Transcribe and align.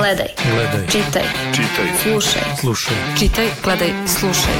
Gledaj. 0.00 0.26
Gledaj. 0.54 0.86
Čitaj. 0.86 1.22
Čitaj. 1.52 1.86
Slušaj. 2.02 2.42
Slušaj. 2.60 2.96
Čitaj, 3.18 3.46
gledaj, 3.64 3.88
slušaj. 4.06 4.54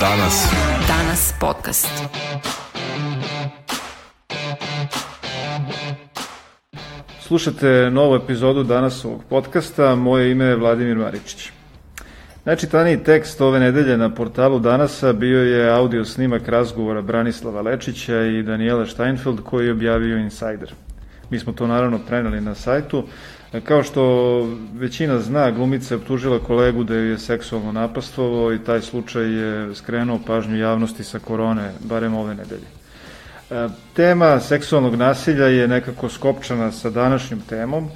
Danas. 0.00 0.48
Danas 0.88 1.34
podcast. 1.40 1.88
Slušate 7.20 7.90
novu 7.90 8.14
epizodu 8.14 8.62
danas 8.62 9.04
ovog 9.04 9.24
podcasta. 9.28 9.94
Moje 9.94 10.30
ime 10.30 10.44
je 10.44 10.56
Vladimir 10.56 10.96
Maričić. 10.96 11.50
Najčitaniji 12.44 13.04
tekst 13.04 13.40
ove 13.40 13.60
nedelje 13.60 13.96
na 13.96 14.14
portalu 14.14 14.58
Danasa 14.58 15.12
bio 15.12 15.42
je 15.42 15.70
audio 15.70 16.04
snimak 16.04 16.48
razgovora 16.48 17.02
Branislava 17.02 17.62
Lečića 17.62 18.22
i 18.22 18.42
Daniela 18.42 18.86
Steinfeld 18.86 19.40
koji 19.44 19.66
je 19.66 19.72
objavio 19.72 20.18
Insider. 20.18 20.72
Mi 21.30 21.38
smo 21.38 21.52
to 21.52 21.66
naravno 21.66 21.98
preneli 22.08 22.40
na 22.40 22.54
sajtu. 22.54 23.04
Kao 23.60 23.82
što 23.82 24.02
većina 24.74 25.18
zna, 25.18 25.50
glumica 25.50 25.94
je 25.94 25.98
optužila 25.98 26.38
kolegu 26.38 26.84
da 26.84 26.94
je 26.94 27.18
seksualno 27.18 27.72
napastvovao 27.72 28.54
i 28.54 28.58
taj 28.58 28.80
slučaj 28.80 29.24
je 29.24 29.74
skrenuo 29.74 30.20
pažnju 30.26 30.56
javnosti 30.56 31.04
sa 31.04 31.18
korone, 31.18 31.72
barem 31.80 32.14
ove 32.14 32.34
nedelje. 32.34 32.66
E, 33.50 33.68
tema 33.94 34.40
seksualnog 34.40 34.94
nasilja 34.94 35.46
je 35.46 35.68
nekako 35.68 36.08
skopčana 36.08 36.72
sa 36.72 36.90
današnjom 36.90 37.40
temom. 37.40 37.88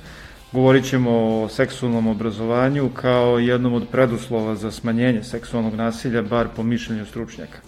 Govorit 0.53 0.85
ćemo 0.85 1.11
o 1.11 1.49
seksualnom 1.49 2.07
obrazovanju 2.07 2.91
kao 2.95 3.39
jednom 3.39 3.75
od 3.75 3.89
preduslova 3.93 4.55
za 4.55 4.71
smanjenje 4.71 5.23
seksualnog 5.23 5.75
nasilja, 5.75 6.23
bar 6.23 6.47
po 6.57 6.63
mišljenju 6.63 7.07
stručnjaka. 7.07 7.59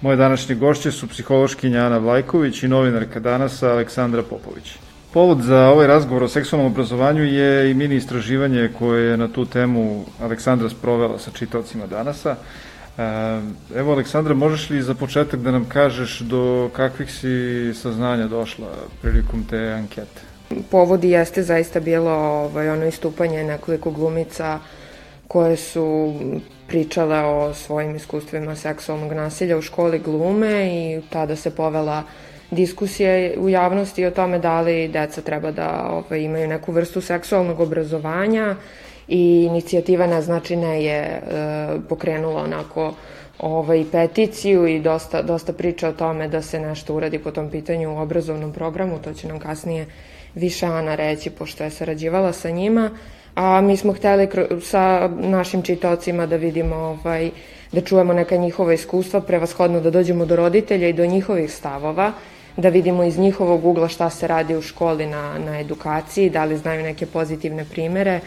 Moje 0.00 0.16
današnje 0.16 0.54
gošće 0.54 0.92
su 0.92 1.08
psihološkinja 1.08 1.80
Ana 1.80 1.98
Vlajković 1.98 2.62
i 2.62 2.68
novinarka 2.68 3.20
Danasa 3.20 3.70
Aleksandra 3.70 4.22
Popović. 4.22 4.78
Povod 5.12 5.40
za 5.42 5.68
ovaj 5.68 5.86
razgovor 5.86 6.22
o 6.22 6.28
seksualnom 6.28 6.72
obrazovanju 6.72 7.24
je 7.24 7.70
i 7.70 7.74
mini 7.74 7.96
istraživanje 7.96 8.70
koje 8.78 9.10
je 9.10 9.16
na 9.16 9.28
tu 9.28 9.44
temu 9.44 10.04
Aleksandra 10.22 10.68
sprovela 10.68 11.18
sa 11.18 11.30
čitavcima 11.30 11.86
Danasa. 11.86 12.36
E, 12.98 13.02
evo, 13.76 13.92
Aleksandra, 13.92 14.34
možeš 14.34 14.70
li 14.70 14.82
za 14.82 14.94
početak 14.94 15.40
da 15.40 15.50
nam 15.50 15.64
kažeš 15.64 16.20
do 16.20 16.70
kakvih 16.72 17.12
si 17.12 17.74
saznanja 17.74 18.26
došla 18.26 18.68
prilikom 19.02 19.44
te 19.50 19.72
ankete? 19.72 20.20
Povodi 20.70 21.10
jeste 21.10 21.42
zaista 21.42 21.80
bilo 21.80 22.12
ovaj, 22.12 22.68
ono 22.68 22.86
istupanje 22.86 23.44
nekoliko 23.44 23.90
glumica 23.90 24.58
koje 25.28 25.56
su 25.56 26.14
pričale 26.68 27.18
o 27.18 27.54
svojim 27.54 27.96
iskustvima 27.96 28.56
seksualnog 28.56 29.12
nasilja 29.12 29.58
u 29.58 29.62
školi 29.62 29.98
glume 29.98 30.66
i 30.66 31.00
tada 31.10 31.36
se 31.36 31.50
povela 31.50 32.02
diskusija 32.52 33.30
u 33.38 33.48
javnosti 33.48 34.04
o 34.04 34.10
tome 34.10 34.38
da 34.38 34.60
li 34.60 34.88
deca 34.88 35.20
treba 35.20 35.50
da 35.50 35.88
ovaj, 35.90 36.20
imaju 36.20 36.48
neku 36.48 36.72
vrstu 36.72 37.00
seksualnog 37.00 37.60
obrazovanja 37.60 38.56
i 39.08 39.44
inicijativa 39.50 40.06
ne 40.06 40.22
znači 40.22 40.56
ne 40.56 40.84
je 40.84 40.98
e, 40.98 41.20
pokrenula 41.88 42.42
onako 42.42 42.94
ovaj, 43.38 43.84
peticiju 43.92 44.66
i 44.66 44.80
dosta, 44.80 45.22
dosta 45.22 45.52
priča 45.52 45.88
o 45.88 45.92
tome 45.92 46.28
da 46.28 46.42
se 46.42 46.60
nešto 46.60 46.94
uradi 46.94 47.18
po 47.18 47.30
tom 47.30 47.50
pitanju 47.50 47.94
u 47.94 47.98
obrazovnom 47.98 48.52
programu, 48.52 48.98
to 48.98 49.12
će 49.12 49.28
nam 49.28 49.38
kasnije 49.38 49.86
više 50.34 50.66
Ana 50.66 50.94
reći, 50.94 51.30
pošto 51.30 51.64
je 51.64 51.70
sarađivala 51.70 52.32
sa 52.32 52.50
njima, 52.50 52.90
a 53.34 53.60
mi 53.60 53.76
smo 53.76 53.92
hteli 53.92 54.28
sa 54.62 55.08
našim 55.08 55.62
čitocima 55.62 56.26
da 56.26 56.36
vidimo, 56.36 56.76
ovaj, 56.76 57.30
da 57.72 57.80
čujemo 57.80 58.12
neka 58.12 58.36
njihova 58.36 58.72
iskustva, 58.72 59.20
prevashodno 59.20 59.80
da 59.80 59.90
dođemo 59.90 60.26
do 60.26 60.36
roditelja 60.36 60.88
i 60.88 60.92
do 60.92 61.06
njihovih 61.06 61.52
stavova, 61.52 62.12
da 62.56 62.68
vidimo 62.68 63.04
iz 63.04 63.18
njihovog 63.18 63.64
ugla 63.64 63.88
šta 63.88 64.10
se 64.10 64.26
radi 64.26 64.56
u 64.56 64.62
školi 64.62 65.06
na, 65.06 65.38
na 65.38 65.60
edukaciji, 65.60 66.30
da 66.30 66.44
li 66.44 66.56
znaju 66.56 66.82
neke 66.82 67.06
pozitivne 67.06 67.64
primere 67.64 68.20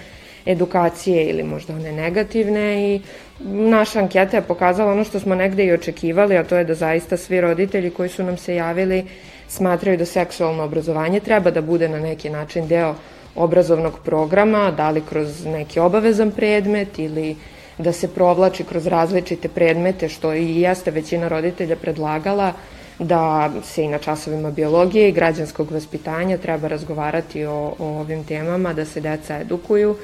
edukacije 0.45 1.25
ili 1.25 1.43
možda 1.43 1.73
one 1.73 1.91
negativne 1.91 2.95
i 2.95 3.01
naša 3.45 3.99
anketa 3.99 4.37
je 4.37 4.43
pokazala 4.43 4.91
ono 4.91 5.03
što 5.03 5.19
smo 5.19 5.35
negde 5.35 5.65
i 5.65 5.73
očekivali, 5.73 6.37
a 6.37 6.43
to 6.43 6.57
je 6.57 6.63
da 6.63 6.75
zaista 6.75 7.17
svi 7.17 7.41
roditelji 7.41 7.89
koji 7.89 8.09
su 8.09 8.23
nam 8.23 8.37
se 8.37 8.55
javili 8.55 9.05
smatraju 9.47 9.97
da 9.97 10.05
seksualno 10.05 10.63
obrazovanje 10.63 11.19
treba 11.19 11.51
da 11.51 11.61
bude 11.61 11.89
na 11.89 11.99
neki 11.99 12.29
način 12.29 12.67
deo 12.67 12.95
obrazovnog 13.35 13.99
programa, 14.03 14.71
da 14.71 14.89
li 14.89 15.01
kroz 15.09 15.45
neki 15.45 15.79
obavezan 15.79 16.31
predmet 16.31 16.99
ili 16.99 17.35
da 17.77 17.91
se 17.91 18.07
provlači 18.07 18.63
kroz 18.63 18.87
različite 18.87 19.49
predmete, 19.49 20.09
što 20.09 20.33
i 20.33 20.61
jeste 20.61 20.91
većina 20.91 21.27
roditelja 21.27 21.75
predlagala, 21.75 22.53
da 22.99 23.51
se 23.63 23.83
i 23.83 23.87
na 23.87 23.97
časovima 23.97 24.51
biologije 24.51 25.09
i 25.09 25.11
građanskog 25.11 25.71
vaspitanja 25.71 26.37
treba 26.37 26.67
razgovarati 26.67 27.45
o, 27.45 27.75
o 27.79 27.99
ovim 27.99 28.23
temama, 28.23 28.73
da 28.73 28.85
se 28.85 29.01
deca 29.01 29.39
edukuju. 29.39 29.95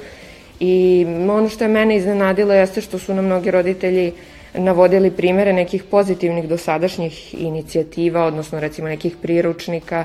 I 0.60 1.06
ono 1.30 1.48
što 1.48 1.64
je 1.64 1.68
mene 1.68 1.96
iznenadilo 1.96 2.54
jeste 2.54 2.80
što 2.80 2.98
su 2.98 3.14
nam 3.14 3.24
mnogi 3.24 3.50
roditelji 3.50 4.12
navodili 4.54 5.10
primere 5.10 5.52
nekih 5.52 5.84
pozitivnih 5.84 6.48
dosadašnjih 6.48 7.34
inicijativa, 7.34 8.24
odnosno 8.24 8.60
recimo 8.60 8.88
nekih 8.88 9.16
priručnika 9.22 10.04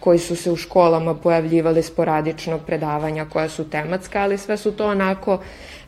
koji 0.00 0.18
su 0.18 0.36
se 0.36 0.50
u 0.50 0.56
školama 0.56 1.14
pojavljivali 1.14 1.82
sporadično 1.82 2.58
predavanja 2.58 3.24
koja 3.24 3.48
su 3.48 3.70
tematska, 3.70 4.22
ali 4.22 4.38
sve 4.38 4.56
su 4.56 4.72
to 4.72 4.86
onako 4.86 5.38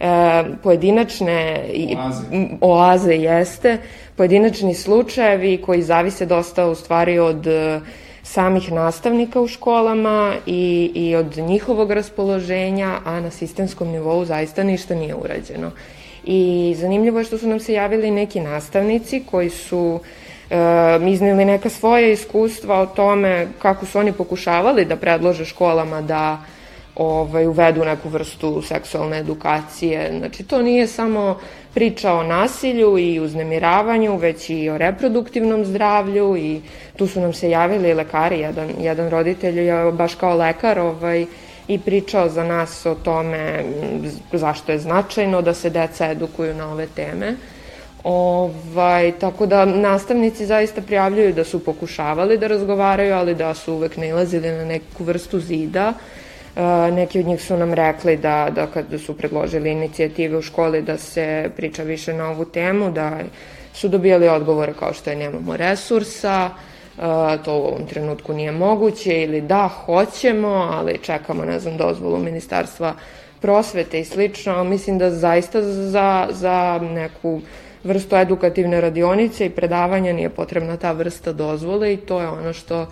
e, 0.00 0.44
pojedinačne 0.62 1.64
oaze. 1.98 2.24
oaze 2.60 3.14
jeste, 3.14 3.78
pojedinačni 4.16 4.74
slučajevi 4.74 5.62
koji 5.62 5.82
zavise 5.82 6.26
dosta 6.26 6.66
u 6.66 6.74
stvari 6.74 7.18
od 7.18 7.46
e, 7.46 7.80
samih 8.22 8.72
nastavnika 8.72 9.40
u 9.40 9.48
školama 9.48 10.34
i, 10.46 10.90
i 10.94 11.16
od 11.16 11.36
njihovog 11.36 11.90
raspoloženja, 11.90 12.98
a 13.04 13.20
na 13.20 13.30
sistemskom 13.30 13.88
nivou 13.88 14.24
zaista 14.24 14.62
ništa 14.62 14.94
nije 14.94 15.14
urađeno. 15.14 15.70
I 16.24 16.74
zanimljivo 16.78 17.18
je 17.18 17.24
što 17.24 17.38
su 17.38 17.48
nam 17.48 17.60
se 17.60 17.72
javili 17.72 18.10
neki 18.10 18.40
nastavnici 18.40 19.22
koji 19.30 19.50
su 19.50 20.00
e, 20.50 20.56
iznili 21.08 21.44
neka 21.44 21.68
svoja 21.68 22.08
iskustva 22.12 22.80
o 22.80 22.86
tome 22.86 23.46
kako 23.58 23.86
su 23.86 23.98
oni 23.98 24.12
pokušavali 24.12 24.84
da 24.84 24.96
predlože 24.96 25.44
školama 25.44 26.02
da 26.02 26.38
ovaj, 26.98 27.46
uvedu 27.46 27.84
neku 27.84 28.08
vrstu 28.08 28.62
seksualne 28.62 29.18
edukacije. 29.18 30.12
Znači, 30.18 30.42
to 30.42 30.62
nije 30.62 30.86
samo 30.86 31.38
priča 31.74 32.12
o 32.12 32.22
nasilju 32.22 32.98
i 32.98 33.20
uznemiravanju, 33.20 34.16
već 34.16 34.50
i 34.50 34.70
o 34.70 34.78
reproduktivnom 34.78 35.64
zdravlju 35.64 36.36
i 36.36 36.60
tu 36.96 37.06
su 37.06 37.20
nam 37.20 37.32
se 37.32 37.50
javili 37.50 37.94
lekari, 37.94 38.38
jedan, 38.38 38.68
jedan 38.80 39.10
roditelj 39.10 39.58
je 39.58 39.92
baš 39.92 40.14
kao 40.14 40.36
lekar 40.36 40.78
ovaj, 40.78 41.26
i 41.68 41.78
pričao 41.78 42.28
za 42.28 42.44
nas 42.44 42.86
o 42.86 42.94
tome 42.94 43.64
zašto 44.32 44.72
je 44.72 44.78
značajno 44.78 45.42
da 45.42 45.54
se 45.54 45.70
deca 45.70 46.10
edukuju 46.10 46.54
na 46.54 46.72
ove 46.72 46.86
teme. 46.86 47.34
Ovaj, 48.04 49.12
tako 49.20 49.46
da 49.46 49.64
nastavnici 49.64 50.46
zaista 50.46 50.80
prijavljuju 50.82 51.32
da 51.32 51.44
su 51.44 51.64
pokušavali 51.64 52.38
da 52.38 52.46
razgovaraju, 52.46 53.14
ali 53.14 53.34
da 53.34 53.54
su 53.54 53.74
uvek 53.74 53.96
nailazili 53.96 54.50
na 54.50 54.64
neku 54.64 55.04
vrstu 55.04 55.40
zida. 55.40 55.92
E, 55.92 56.27
neki 56.92 57.20
od 57.20 57.26
njih 57.26 57.42
su 57.42 57.56
nam 57.56 57.74
rekli 57.74 58.16
da, 58.16 58.48
da 58.54 58.66
kada 58.66 58.98
su 58.98 59.16
predložili 59.16 59.70
inicijative 59.70 60.36
u 60.36 60.42
školi 60.42 60.82
da 60.82 60.96
se 60.98 61.50
priča 61.56 61.82
više 61.82 62.14
na 62.14 62.30
ovu 62.30 62.44
temu, 62.44 62.90
da 62.90 63.18
su 63.74 63.88
dobijali 63.88 64.28
odgovore 64.28 64.72
kao 64.78 64.92
što 64.92 65.10
je 65.10 65.16
nemamo 65.16 65.56
resursa, 65.56 66.50
to 67.44 67.54
u 67.54 67.66
ovom 67.66 67.86
trenutku 67.86 68.32
nije 68.32 68.52
moguće 68.52 69.22
ili 69.22 69.40
da, 69.40 69.68
hoćemo, 69.68 70.48
ali 70.48 70.98
čekamo, 71.02 71.44
ne 71.44 71.60
znam, 71.60 71.76
dozvolu 71.76 72.18
ministarstva 72.18 72.94
prosvete 73.40 74.00
i 74.00 74.04
slično, 74.04 74.64
mislim 74.64 74.98
da 74.98 75.10
zaista 75.10 75.62
za, 75.62 76.28
za 76.30 76.80
neku 76.82 77.40
vrstu 77.84 78.16
edukativne 78.16 78.80
radionice 78.80 79.46
i 79.46 79.50
predavanja 79.50 80.12
nije 80.12 80.28
potrebna 80.30 80.76
ta 80.76 80.92
vrsta 80.92 81.32
dozvole 81.32 81.92
i 81.92 81.96
to 81.96 82.20
je 82.20 82.28
ono 82.28 82.52
što 82.52 82.86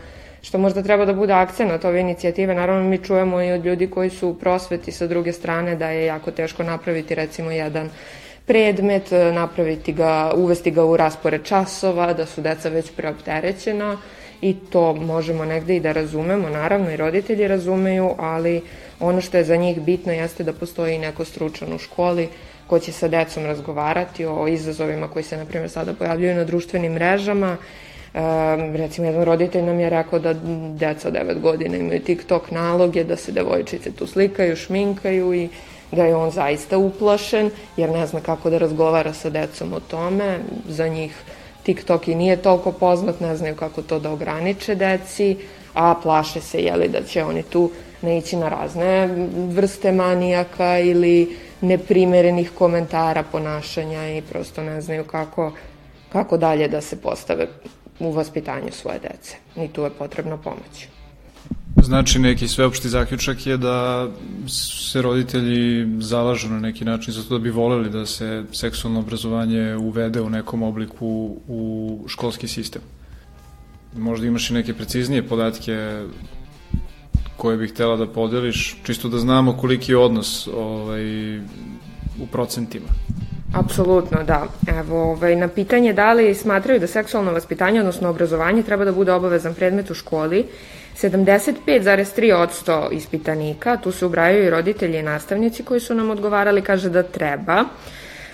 što 0.47 0.59
možda 0.59 0.83
treba 0.83 1.05
da 1.05 1.13
bude 1.13 1.33
akcent 1.33 1.85
ove 1.85 2.01
inicijative. 2.01 2.55
Naravno, 2.55 2.89
mi 2.89 2.99
čujemo 2.99 3.43
i 3.43 3.53
od 3.53 3.65
ljudi 3.65 3.87
koji 3.91 4.11
su 4.11 4.29
u 4.29 4.35
prosveti 4.35 4.93
sa 4.93 5.07
druge 5.07 5.33
strane 5.33 5.75
da 5.77 5.89
je 5.91 6.07
jako 6.07 6.31
teško 6.31 6.63
napraviti 6.63 7.15
recimo 7.15 7.51
jedan 7.51 7.91
predmet, 8.47 9.13
e, 9.13 9.33
napraviti 9.33 9.93
ga, 9.93 10.33
uvesti 10.37 10.71
ga 10.71 10.85
u 10.85 10.97
raspored 10.97 11.43
časova, 11.43 12.13
da 12.13 12.27
su 12.27 12.41
deca 12.41 12.69
već 12.69 12.93
preopterećena 12.97 13.97
i 14.41 14.55
to 14.71 14.95
možemo 14.95 15.45
negde 15.45 15.77
i 15.77 15.81
da 15.81 15.93
razumemo, 15.93 16.49
naravno 16.49 16.91
i 16.91 16.97
roditelji 16.97 17.49
razumeju, 17.49 18.15
ali 18.19 18.63
ono 19.01 19.21
što 19.21 19.37
je 19.37 19.45
za 19.45 19.57
njih 19.57 19.81
bitno 19.81 20.13
jeste 20.13 20.45
da 20.45 20.53
postoji 20.53 20.99
neko 20.99 21.25
stručan 21.25 21.73
u 21.73 21.79
školi 21.79 22.29
ko 22.67 22.79
će 22.79 22.93
sa 22.93 23.09
decom 23.09 23.45
razgovarati 23.45 24.27
o 24.27 24.49
izazovima 24.49 25.09
koji 25.09 25.23
se, 25.23 25.37
na 25.37 25.45
primjer, 25.45 25.71
sada 25.71 25.95
pojavljaju 25.95 26.37
na 26.37 26.45
društvenim 26.45 26.93
mrežama. 26.93 27.57
Recimo, 28.77 29.07
jedan 29.07 29.25
roditelj 29.25 29.63
nam 29.63 29.81
je 29.81 29.91
rekao 29.91 30.19
da 30.19 30.35
deca 30.75 31.09
od 31.09 31.15
9 31.15 31.41
godina 31.41 31.77
imaju 31.77 32.01
TikTok 32.01 32.51
naloge, 32.51 33.05
da 33.05 33.17
se 33.17 33.33
devojčice 33.33 33.93
tu 33.93 34.07
slikaju, 34.07 34.57
šminkaju 34.57 35.35
i 35.35 35.49
da 35.93 36.05
je 36.05 36.17
on 36.17 36.31
zaista 36.31 36.79
uplašen, 36.79 37.51
jer 37.77 37.91
ne 37.91 38.07
zna 38.07 38.21
kako 38.21 38.51
da 38.51 38.59
razgovara 38.59 39.13
sa 39.13 39.31
decom 39.31 39.73
o 39.73 39.81
tome. 39.81 40.39
Za 40.69 40.89
njih 40.89 41.17
TikTok 41.63 42.09
i 42.09 42.15
nije 42.15 42.37
toliko 42.37 42.73
poznat, 42.73 43.21
ne 43.21 43.37
znaju 43.37 43.57
kako 43.57 43.83
to 43.83 43.99
da 43.99 44.11
ograniče 44.11 44.75
deci, 44.75 45.37
a 45.75 45.95
plaše 46.03 46.41
se 46.41 46.59
jeli, 46.59 46.89
da 46.89 47.03
će 47.03 47.25
oni 47.25 47.43
tu 47.43 47.71
ne 48.03 48.19
ići 48.19 48.37
na 48.37 48.49
razne 48.49 49.09
vrste 49.35 49.93
manijaka 49.93 50.79
ili 50.79 51.37
neprimerenih 51.61 52.51
komentara 52.59 53.23
ponašanja 53.23 54.09
i 54.09 54.23
prosto 54.23 54.63
ne 54.63 54.81
znaju 54.81 55.05
kako, 55.05 55.53
kako 56.13 56.37
dalje 56.37 56.69
da 56.69 56.81
se 56.81 57.01
postave 57.01 57.47
u 57.99 58.13
vaspitanju 58.13 58.73
svoje 58.73 58.99
dece. 58.99 59.37
I 59.57 59.69
tu 59.69 59.83
je 59.83 59.91
potrebna 59.91 60.37
pomoć. 60.37 60.89
Znači 61.83 62.19
neki 62.19 62.49
sveopšti 62.49 62.89
zaključak 62.89 63.47
je 63.47 63.57
da 63.57 64.09
se 64.49 65.03
roditelji 65.03 65.87
zalažu 66.01 66.49
na 66.49 66.61
neki 66.61 66.85
način 66.85 67.15
za 67.15 67.23
to 67.23 67.39
da 67.39 67.43
bi 67.43 67.51
voleli 67.51 67.91
da 67.91 68.07
se 68.07 68.45
seksualno 68.53 69.01
obrazovanje 69.01 69.77
uvede 69.77 70.21
u 70.21 70.31
nekom 70.31 70.63
obliku 70.63 71.37
u 71.49 72.05
školski 72.09 72.49
sistem. 72.49 72.83
Možda 73.97 74.27
imaš 74.27 74.51
i 74.51 74.55
neke 74.55 74.75
preciznije 74.75 75.29
podatke 75.29 76.03
koje 77.37 77.57
bih 77.57 77.71
htela 77.73 77.97
da 77.97 78.07
podeliš, 78.07 78.77
čisto 78.85 79.09
da 79.09 79.19
znamo 79.19 79.57
koliki 79.57 79.93
je 79.93 79.99
odnos 79.99 80.49
ovaj, 80.49 81.39
u 82.21 82.27
procentima. 82.33 82.89
Apsolutno, 83.55 84.23
da. 84.23 84.47
Evo, 84.79 85.03
ovaj, 85.03 85.37
na 85.37 85.49
pitanje 85.49 85.93
da 85.93 86.13
li 86.13 86.35
smatraju 86.35 86.81
da 86.81 86.87
seksualno 86.87 87.33
vaspitanje, 87.33 87.81
odnosno 87.81 88.09
obrazovanje, 88.09 88.63
treba 88.63 88.85
da 88.85 88.93
bude 88.93 89.13
obavezan 89.13 89.55
predmet 89.55 89.91
u 89.91 89.95
školi, 89.95 90.47
75,3% 91.03 92.93
ispitanika, 92.93 93.77
tu 93.77 93.93
se 93.93 94.07
ubrajaju 94.07 94.45
i 94.47 94.51
roditelji 94.51 94.99
i 94.99 95.03
nastavnici 95.03 95.63
koji 95.63 95.81
su 95.81 95.95
nam 95.95 96.11
odgovarali, 96.11 96.63
kaže 96.63 96.91
da 96.91 97.03
treba. 97.03 97.65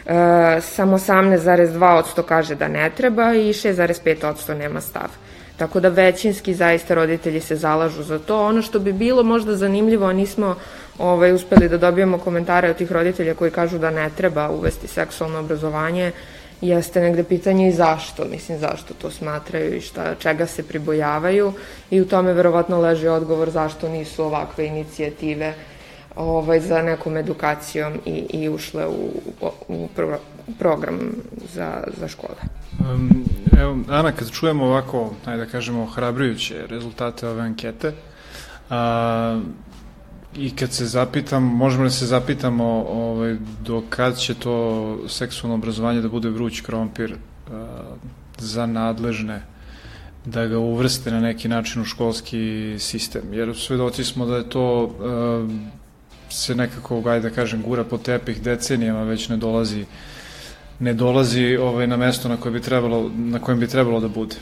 E, 0.07 0.61
samo 0.61 0.99
18,2% 0.99 2.23
kaže 2.23 2.55
da 2.55 2.69
ne 2.69 2.91
treba 2.91 3.35
i 3.35 3.53
6,5% 3.53 4.55
nema 4.55 4.81
stav. 4.81 5.09
Tako 5.57 5.81
da 5.81 5.89
većinski 5.89 6.55
zaista 6.55 6.95
roditelji 6.95 7.41
se 7.41 7.57
zalažu 7.57 8.03
za 8.03 8.19
to. 8.19 8.47
Ono 8.47 8.63
što 8.63 8.79
bi 8.79 8.93
bilo 8.93 9.23
možda 9.23 9.57
zanimljivo, 9.57 10.13
nismo 10.13 10.57
ovaj, 10.99 11.33
uspeli 11.33 11.69
da 11.69 11.79
dobijemo 11.79 12.19
komentare 12.19 12.71
od 12.71 12.77
tih 12.77 12.93
roditelja 12.93 13.35
koji 13.35 13.51
kažu 13.51 13.79
da 13.79 13.91
ne 13.91 14.11
treba 14.17 14.51
uvesti 14.51 14.89
seksualno 14.89 15.39
obrazovanje, 15.39 16.13
jeste 16.61 17.01
negde 17.01 17.25
pitanje 17.25 17.69
i 17.69 17.73
zašto, 17.73 18.25
mislim 18.25 18.59
zašto 18.59 18.95
to 18.95 19.11
smatraju 19.11 19.77
i 19.77 19.81
šta, 19.81 20.15
čega 20.15 20.47
se 20.47 20.63
pribojavaju 20.63 21.53
i 21.91 22.01
u 22.01 22.09
tome 22.09 22.33
verovatno 22.33 22.81
leži 22.81 23.09
odgovor 23.09 23.51
zašto 23.51 23.89
nisu 23.89 24.25
ovakve 24.25 24.67
inicijative 24.67 25.55
ovaj, 26.17 26.61
za 26.61 26.83
nekom 26.83 27.17
edukacijom 27.17 27.93
i, 28.07 28.27
i 28.31 28.49
ušle 28.49 28.87
u, 28.87 29.11
u 29.69 29.89
pro, 29.97 30.19
program 30.59 30.99
za, 31.55 31.85
za 32.01 32.09
škole. 32.09 32.37
Um, 32.81 33.25
evo, 33.59 33.79
Ana, 33.89 34.13
kad 34.13 34.31
čujemo 34.31 34.65
ovako, 34.65 35.11
ajde 35.25 35.45
da 35.45 35.51
kažemo, 35.51 35.87
hrabrujuće 35.87 36.67
rezultate 36.69 37.29
ove 37.29 37.43
ankete, 37.43 37.93
a, 38.71 39.41
I 40.37 40.51
kad 40.57 40.73
se 40.73 40.87
zapitam, 40.87 41.45
možemo 41.45 41.85
li 41.85 41.91
se 41.91 42.07
zapitamo 42.07 42.65
ovaj, 42.89 43.37
do 43.61 43.83
kad 43.91 44.17
će 44.17 44.35
to 44.35 44.99
seksualno 45.09 45.55
obrazovanje 45.55 46.01
da 46.01 46.09
bude 46.09 46.31
vruć 46.31 46.61
krompir 46.61 47.13
uh, 47.13 47.59
za 48.39 48.67
nadležne 48.67 49.43
da 50.25 50.47
ga 50.47 50.59
uvrste 50.59 51.11
na 51.11 51.21
neki 51.21 51.49
način 51.49 51.83
u 51.83 51.85
školski 51.85 52.77
sistem. 52.79 53.23
Jer 53.33 53.57
svedoci 53.57 54.05
smo 54.05 54.27
da 54.27 54.37
je 54.37 54.49
to 54.49 54.85
uh, 54.85 55.51
se 56.33 56.55
nekako, 56.55 57.03
ajde 57.07 57.29
da 57.29 57.35
kažem, 57.35 57.63
gura 57.63 57.85
po 57.85 57.99
tepih 57.99 58.43
decenijama, 58.43 59.03
već 59.03 59.29
ne 59.29 59.37
dolazi 59.37 59.85
ne 60.83 60.95
dolazi 60.95 61.57
ovaj, 61.57 61.87
na 61.87 61.97
mesto 61.97 62.29
na, 62.29 62.37
koje 62.37 62.53
bi 62.53 62.61
trebalo, 62.61 63.11
na 63.17 63.39
kojem 63.39 63.61
bi 63.61 63.67
trebalo 63.67 64.01
da 64.01 64.09
bude. 64.09 64.37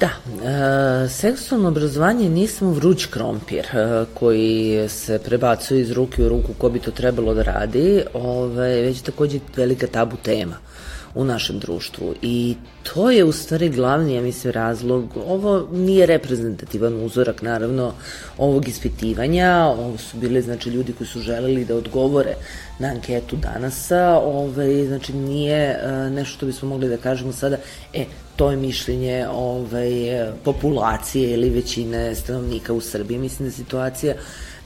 Da, 0.00 0.10
e, 0.10 1.08
seksualno 1.08 1.68
obrazovanje 1.68 2.28
nismo 2.28 2.70
vruć 2.70 3.06
krompir 3.06 3.64
e, 3.64 4.04
koji 4.14 4.88
se 4.88 5.18
prebacuje 5.24 5.80
iz 5.80 5.90
ruke 5.90 6.24
u 6.24 6.28
ruku 6.28 6.52
ko 6.58 6.68
bi 6.68 6.78
to 6.78 6.90
trebalo 6.90 7.34
da 7.34 7.42
radi, 7.42 8.02
ovaj, 8.14 8.80
već 8.80 9.00
takođe 9.00 9.38
velika 9.56 9.86
tabu 9.86 10.16
tema 10.16 10.56
u 11.14 11.24
našem 11.24 11.58
društvu 11.58 12.14
i 12.22 12.56
to 12.82 13.10
je 13.10 13.24
u 13.24 13.32
stvari 13.32 13.68
glavni, 13.68 14.14
ja 14.14 14.22
mislim, 14.22 14.52
razlog. 14.52 15.16
Ovo 15.26 15.68
nije 15.72 16.06
reprezentativan 16.06 17.04
uzorak, 17.04 17.42
naravno, 17.42 17.92
ovog 18.38 18.68
ispitivanja. 18.68 19.66
Ovo 19.66 19.98
su 19.98 20.16
bili, 20.16 20.42
znači, 20.42 20.70
ljudi 20.70 20.92
koji 20.92 21.08
su 21.08 21.20
želeli 21.20 21.64
da 21.64 21.76
odgovore 21.76 22.34
na 22.78 22.88
anketu 22.88 23.36
danasa. 23.36 24.20
Ovaj, 24.24 24.86
znači, 24.86 25.12
nije 25.12 25.78
uh, 25.84 26.12
nešto 26.12 26.36
što 26.36 26.46
bismo 26.46 26.68
mogli 26.68 26.88
da 26.88 26.96
kažemo 26.96 27.32
sada, 27.32 27.56
e, 27.94 28.04
to 28.36 28.50
je 28.50 28.56
mišljenje 28.56 29.26
ovaj, 29.32 29.90
populacije 30.44 31.32
ili 31.32 31.50
većine 31.50 32.14
stanovnika 32.14 32.72
u 32.72 32.80
Srbiji. 32.80 33.18
Mislim 33.18 33.48
da 33.48 33.52
je 33.52 33.56
situacija 33.56 34.14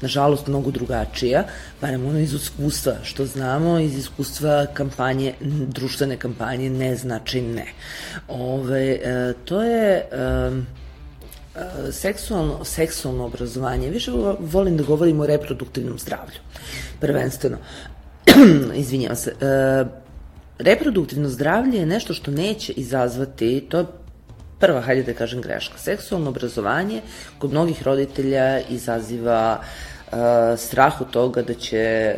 nažalost 0.05 0.47
mnogo 0.47 0.71
drugačija, 0.71 1.45
barem 1.81 2.07
ono 2.07 2.19
iz 2.19 2.35
iskustva 2.35 2.95
što 3.03 3.27
znamo, 3.27 3.79
iz 3.79 3.97
iskustva 3.99 4.67
kampanje, 4.75 5.35
društvene 5.79 6.17
kampanje 6.17 6.71
ne 6.71 6.97
znači 6.97 7.41
ne. 7.41 7.67
Ove, 8.29 8.85
e, 8.93 9.33
to 9.45 9.63
je 9.63 9.97
e, 9.97 10.03
seksualno, 11.93 12.65
seksualno 12.65 13.25
obrazovanje. 13.25 13.91
Više 13.91 14.13
volim 14.39 14.77
da 14.77 14.85
govorim 14.85 15.21
o 15.21 15.27
reproduktivnom 15.27 15.99
zdravlju, 15.99 16.41
prvenstveno. 17.01 17.59
Izvinjavam 18.83 19.17
se. 19.17 19.35
E, 19.41 19.85
reproduktivno 20.59 21.29
zdravlje 21.29 21.79
je 21.79 21.87
nešto 21.87 22.15
što 22.15 22.31
neće 22.31 22.73
izazvati, 22.73 23.67
to 23.69 23.79
je 23.79 23.87
prva, 24.59 24.81
hajde 24.81 25.03
da 25.03 25.15
kažem, 25.19 25.41
greška. 25.43 25.79
Seksualno 25.79 26.31
obrazovanje 26.31 27.03
kod 27.39 27.51
mnogih 27.51 27.83
roditelja 27.83 28.61
izaziva 28.69 29.59
uh, 29.61 29.94
strah 30.57 31.01
od 31.01 31.11
toga 31.11 31.43
da 31.43 31.55
će 31.55 32.15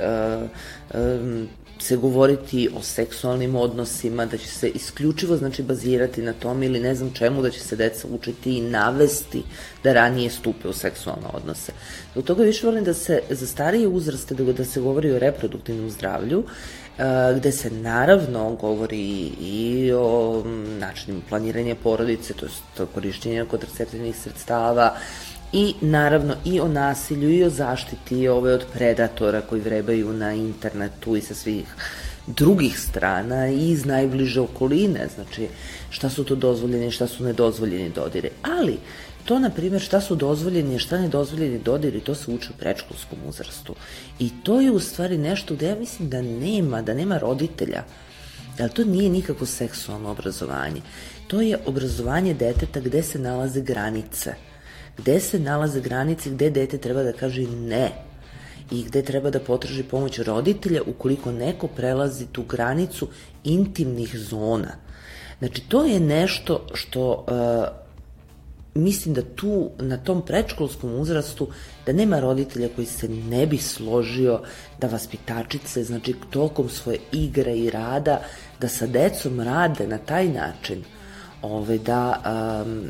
uh, 0.94 1.46
se 1.78 1.96
govoriti 1.96 2.68
o 2.76 2.82
seksualnim 2.82 3.56
odnosima, 3.56 4.26
da 4.26 4.36
će 4.36 4.48
se 4.48 4.68
isključivo 4.68 5.36
znači 5.36 5.62
bazirati 5.62 6.22
na 6.22 6.32
tome 6.32 6.66
ili 6.66 6.80
ne 6.80 6.94
znam 6.94 7.12
čemu 7.14 7.42
da 7.42 7.50
će 7.50 7.60
se 7.60 7.76
deca 7.76 8.08
učiti 8.10 8.56
i 8.58 8.60
navesti 8.60 9.42
da 9.84 9.92
ranije 9.92 10.30
stupe 10.30 10.68
u 10.68 10.72
seksualne 10.72 11.26
odnose. 11.32 11.72
Do 12.14 12.22
toga 12.22 12.44
više 12.44 12.66
volim 12.66 12.84
da 12.84 12.94
se 12.94 13.20
za 13.30 13.46
starije 13.46 13.88
uzraste 13.88 14.34
da, 14.34 14.52
da 14.52 14.64
se 14.64 14.80
govori 14.80 15.12
o 15.12 15.18
reproduktivnom 15.18 15.90
zdravlju, 15.90 16.44
gde 17.36 17.52
se 17.52 17.70
naravno 17.70 18.54
govori 18.54 19.30
i 19.40 19.92
o 19.92 20.42
načinima 20.78 21.20
planiranja 21.28 21.74
porodice, 21.82 22.34
to 22.76 22.82
je 22.82 22.86
korišćenja 22.94 23.44
kontraceptivnih 23.44 24.16
sredstava, 24.16 24.96
i 25.56 25.74
naravno 25.80 26.34
i 26.44 26.60
o 26.60 26.68
nasilju 26.68 27.30
i 27.30 27.44
o 27.44 27.50
zaštiti 27.50 28.28
ove 28.28 28.54
od 28.54 28.64
predatora 28.72 29.40
koji 29.40 29.60
vrebaju 29.60 30.12
na 30.12 30.32
internetu 30.32 31.16
i 31.16 31.20
sa 31.20 31.34
svih 31.34 31.64
drugih 32.26 32.78
strana 32.80 33.48
i 33.48 33.70
iz 33.70 33.84
najbliže 33.84 34.40
okoline, 34.40 35.08
znači 35.14 35.48
šta 35.90 36.10
su 36.10 36.24
to 36.24 36.34
dozvoljeni, 36.34 36.90
šta 36.90 37.06
su 37.06 37.24
nedozvoljeni 37.24 37.90
dodire. 37.90 38.30
Ali 38.42 38.78
to, 39.24 39.38
na 39.38 39.50
primjer, 39.50 39.82
šta 39.82 40.00
su 40.00 40.14
dozvoljeni, 40.14 40.78
šta 40.78 40.98
nedozvoljeni 40.98 41.58
dodiri, 41.58 42.00
to 42.00 42.14
se 42.14 42.30
uči 42.30 42.48
u 42.50 42.58
prečkolskom 42.58 43.18
uzrastu. 43.28 43.74
I 44.18 44.30
to 44.42 44.60
je 44.60 44.70
u 44.70 44.80
stvari 44.80 45.18
nešto 45.18 45.54
gde 45.54 45.66
ja 45.66 45.76
mislim 45.76 46.10
da 46.10 46.22
nema, 46.22 46.82
da 46.82 46.94
nema 46.94 47.18
roditelja. 47.18 47.84
Ali 48.60 48.70
to 48.70 48.84
nije 48.84 49.10
nikako 49.10 49.46
seksualno 49.46 50.10
obrazovanje. 50.10 50.82
To 51.26 51.40
je 51.40 51.58
obrazovanje 51.66 52.34
deteta 52.34 52.80
gde 52.80 53.02
se 53.02 53.18
nalaze 53.18 53.60
granice. 53.60 54.34
Gde 54.96 55.20
se 55.20 55.38
nalaze 55.38 55.80
granice, 55.80 56.30
gde 56.30 56.50
dete 56.50 56.78
treba 56.78 57.02
da 57.02 57.12
kaže 57.12 57.42
ne 57.42 57.92
i 58.70 58.82
gde 58.84 59.02
treba 59.02 59.30
da 59.30 59.40
potraži 59.40 59.82
pomoć 59.82 60.18
roditelja 60.18 60.82
ukoliko 60.86 61.32
neko 61.32 61.68
prelazi 61.68 62.26
tu 62.26 62.42
granicu 62.42 63.08
intimnih 63.44 64.16
zona. 64.18 64.76
Znači, 65.38 65.62
to 65.68 65.84
je 65.84 66.00
nešto 66.00 66.66
što 66.74 67.10
uh, 67.10 67.86
mislim 68.76 69.14
da 69.14 69.22
tu, 69.22 69.70
na 69.78 69.96
tom 69.96 70.22
predškolskom 70.22 70.94
uzrastu, 70.94 71.48
da 71.86 71.92
nema 71.92 72.20
roditelja 72.20 72.68
koji 72.74 72.86
se 72.86 73.08
ne 73.08 73.46
bi 73.46 73.58
složio 73.58 74.40
da 74.80 74.86
vaspitačice, 74.86 75.84
znači 75.84 76.14
tokom 76.30 76.68
svoje 76.68 76.98
igre 77.12 77.58
i 77.58 77.70
rada, 77.70 78.20
da 78.60 78.68
sa 78.68 78.86
decom 78.86 79.40
rade 79.40 79.86
na 79.86 79.98
taj 79.98 80.28
način, 80.28 80.84
ove, 81.42 81.78
da 81.78 82.22
um, 82.66 82.88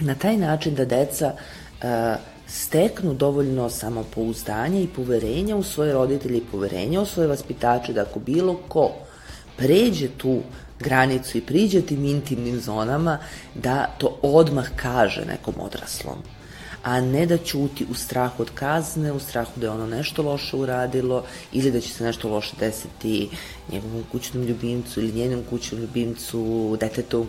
na 0.00 0.14
taj 0.14 0.36
način 0.36 0.74
da 0.74 0.84
deca 0.84 1.32
uh, 1.32 1.88
steknu 2.46 3.14
dovoljno 3.14 3.70
samopouzdanja 3.70 4.80
i 4.80 4.86
poverenja 4.86 5.56
u 5.56 5.62
svoje 5.62 5.92
roditelje 5.92 6.38
i 6.38 6.46
poverenja 6.52 7.00
u 7.00 7.06
svoje 7.06 7.28
vaspitače, 7.28 7.92
da 7.92 8.02
ako 8.02 8.20
bilo 8.20 8.56
ko 8.68 8.90
pređe 9.56 10.08
tu 10.08 10.40
granicu 10.78 11.38
i 11.38 11.40
priđe 11.40 11.82
tim 11.82 12.04
intimnim 12.04 12.60
zonama, 12.60 13.18
da 13.54 13.86
to 13.98 14.18
odmah 14.22 14.68
kaže 14.76 15.24
nekom 15.24 15.54
odraslom 15.60 16.22
a 16.82 17.00
ne 17.00 17.26
da 17.26 17.38
ćuti 17.38 17.86
u 17.90 17.94
strahu 17.94 18.42
od 18.42 18.50
kazne, 18.54 19.12
u 19.12 19.20
strahu 19.20 19.60
da 19.60 19.66
je 19.66 19.70
ono 19.70 19.86
nešto 19.86 20.22
loše 20.22 20.56
uradilo 20.56 21.24
ili 21.52 21.70
da 21.70 21.80
će 21.80 21.88
se 21.88 22.04
nešto 22.04 22.28
loše 22.28 22.56
desiti 22.60 23.28
njegovom 23.72 24.04
kućnom 24.12 24.42
ljubimcu 24.42 25.00
ili 25.00 25.12
njenom 25.12 25.42
kućnom 25.50 25.80
ljubimcu, 25.80 26.76
detetovom, 26.80 27.28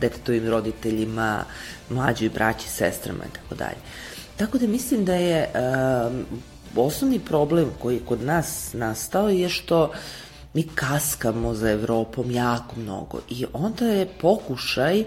detetovim 0.00 0.48
roditeljima, 0.48 1.44
mlađoj 1.90 2.28
braći, 2.28 2.68
sestrama 2.68 3.24
i 3.24 3.34
tako 3.34 3.54
dalje. 3.54 3.78
Tako 4.36 4.58
da 4.58 4.66
mislim 4.66 5.04
da 5.04 5.14
je 5.14 5.50
um, 5.54 6.24
osnovni 6.76 7.18
problem 7.18 7.70
koji 7.78 7.94
je 7.94 8.06
kod 8.06 8.22
nas 8.22 8.72
nastao 8.72 9.28
je 9.28 9.48
što 9.48 9.92
mi 10.54 10.62
kaskamo 10.74 11.54
za 11.54 11.70
Evropom 11.70 12.30
jako 12.30 12.80
mnogo 12.80 13.18
i 13.28 13.46
onda 13.52 13.86
je 13.86 14.08
pokušaj 14.20 15.00
uh, 15.00 15.06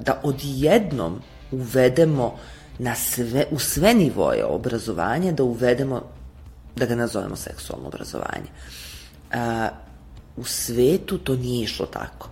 da 0.00 0.20
odjednom 0.22 1.20
uvedemo 1.50 2.38
na 2.78 2.94
sve, 2.94 3.46
u 3.50 3.58
sve 3.58 3.94
nivoje 3.94 4.44
obrazovanja, 4.44 5.32
da 5.32 5.42
uvedemo, 5.42 6.02
da 6.76 6.86
ga 6.86 6.94
nazovemo 6.94 7.36
seksualno 7.36 7.88
obrazovanje. 7.88 8.50
Uh, 9.34 9.38
u 10.36 10.44
svetu 10.44 11.18
to 11.18 11.36
nije 11.36 11.64
išlo 11.64 11.86
tako. 11.86 12.28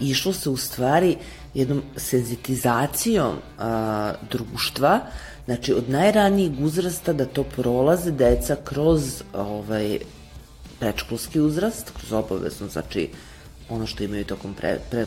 Išlo 0.00 0.32
se 0.32 0.50
u 0.50 0.56
stvari 0.56 1.16
jednom 1.54 1.82
senzitizacijom 1.96 3.36
a, 3.58 4.12
društva, 4.30 5.00
znači 5.44 5.72
od 5.72 5.90
najranijeg 5.90 6.60
uzrasta 6.60 7.12
da 7.12 7.24
to 7.24 7.44
prolaze 7.44 8.10
deca 8.10 8.56
kroz 8.64 9.22
ovaj, 9.32 9.98
predškolski 10.80 11.40
uzrast, 11.40 11.92
kroz 11.96 12.12
obavezno, 12.12 12.68
znači 12.68 13.10
ono 13.68 13.86
što 13.86 14.04
imaju 14.04 14.24
tokom 14.24 14.54
pre, 14.54 14.78
pre, 14.90 15.06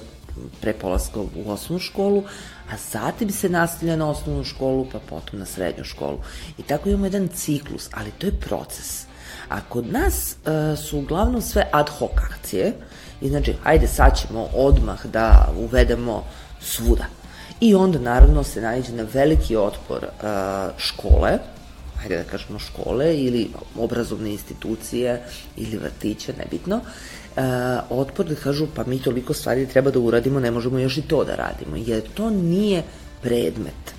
pre 0.61 0.73
polaska 0.73 1.19
u 1.19 1.51
osnovnu 1.51 1.79
školu, 1.79 2.23
a 2.71 2.77
zatim 2.91 3.31
se 3.31 3.49
nastavlja 3.49 3.95
na 3.95 4.09
osnovnu 4.09 4.43
školu, 4.43 4.87
pa 4.91 4.99
potom 4.99 5.39
na 5.39 5.45
srednju 5.45 5.83
školu. 5.83 6.19
I 6.57 6.63
tako 6.63 6.89
imamo 6.89 7.05
jedan 7.05 7.27
ciklus, 7.27 7.89
ali 7.93 8.11
to 8.11 8.27
je 8.27 8.39
proces. 8.39 9.05
A 9.49 9.61
kod 9.61 9.91
nas 9.91 10.35
uh, 10.35 10.79
su 10.79 10.97
uglavnom 10.97 11.41
sve 11.41 11.67
ad 11.71 11.89
hoc 11.89 12.11
akcije, 12.17 12.73
i 13.21 13.29
znači, 13.29 13.53
hajde 13.63 13.87
sad 13.87 14.19
ćemo 14.19 14.47
odmah 14.53 15.05
da 15.05 15.53
uvedemo 15.57 16.23
svuda. 16.61 17.05
I 17.59 17.75
onda 17.75 17.99
naravno 17.99 18.43
se 18.43 18.61
nađe 18.61 18.91
na 18.93 19.05
veliki 19.13 19.55
otpor 19.55 20.03
uh, 20.03 20.29
škole, 20.77 21.39
hajde 21.95 22.17
da 22.17 22.23
kažemo 22.23 22.59
škole 22.59 23.17
ili 23.17 23.49
obrazovne 23.77 24.31
institucije 24.31 25.23
ili 25.57 25.77
vrtiće, 25.77 26.33
nebitno, 26.37 26.75
uh, 26.75 26.81
otpor 27.89 28.25
da 28.25 28.35
kažu 28.35 28.67
pa 28.75 28.83
mi 28.83 29.01
toliko 29.01 29.33
stvari 29.33 29.67
treba 29.67 29.91
da 29.91 29.99
uradimo, 29.99 30.39
ne 30.39 30.51
možemo 30.51 30.79
još 30.79 30.97
i 30.97 31.01
to 31.01 31.23
da 31.23 31.35
radimo, 31.35 31.75
jer 31.75 32.01
to 32.13 32.29
nije 32.29 32.83
predmet. 33.21 33.93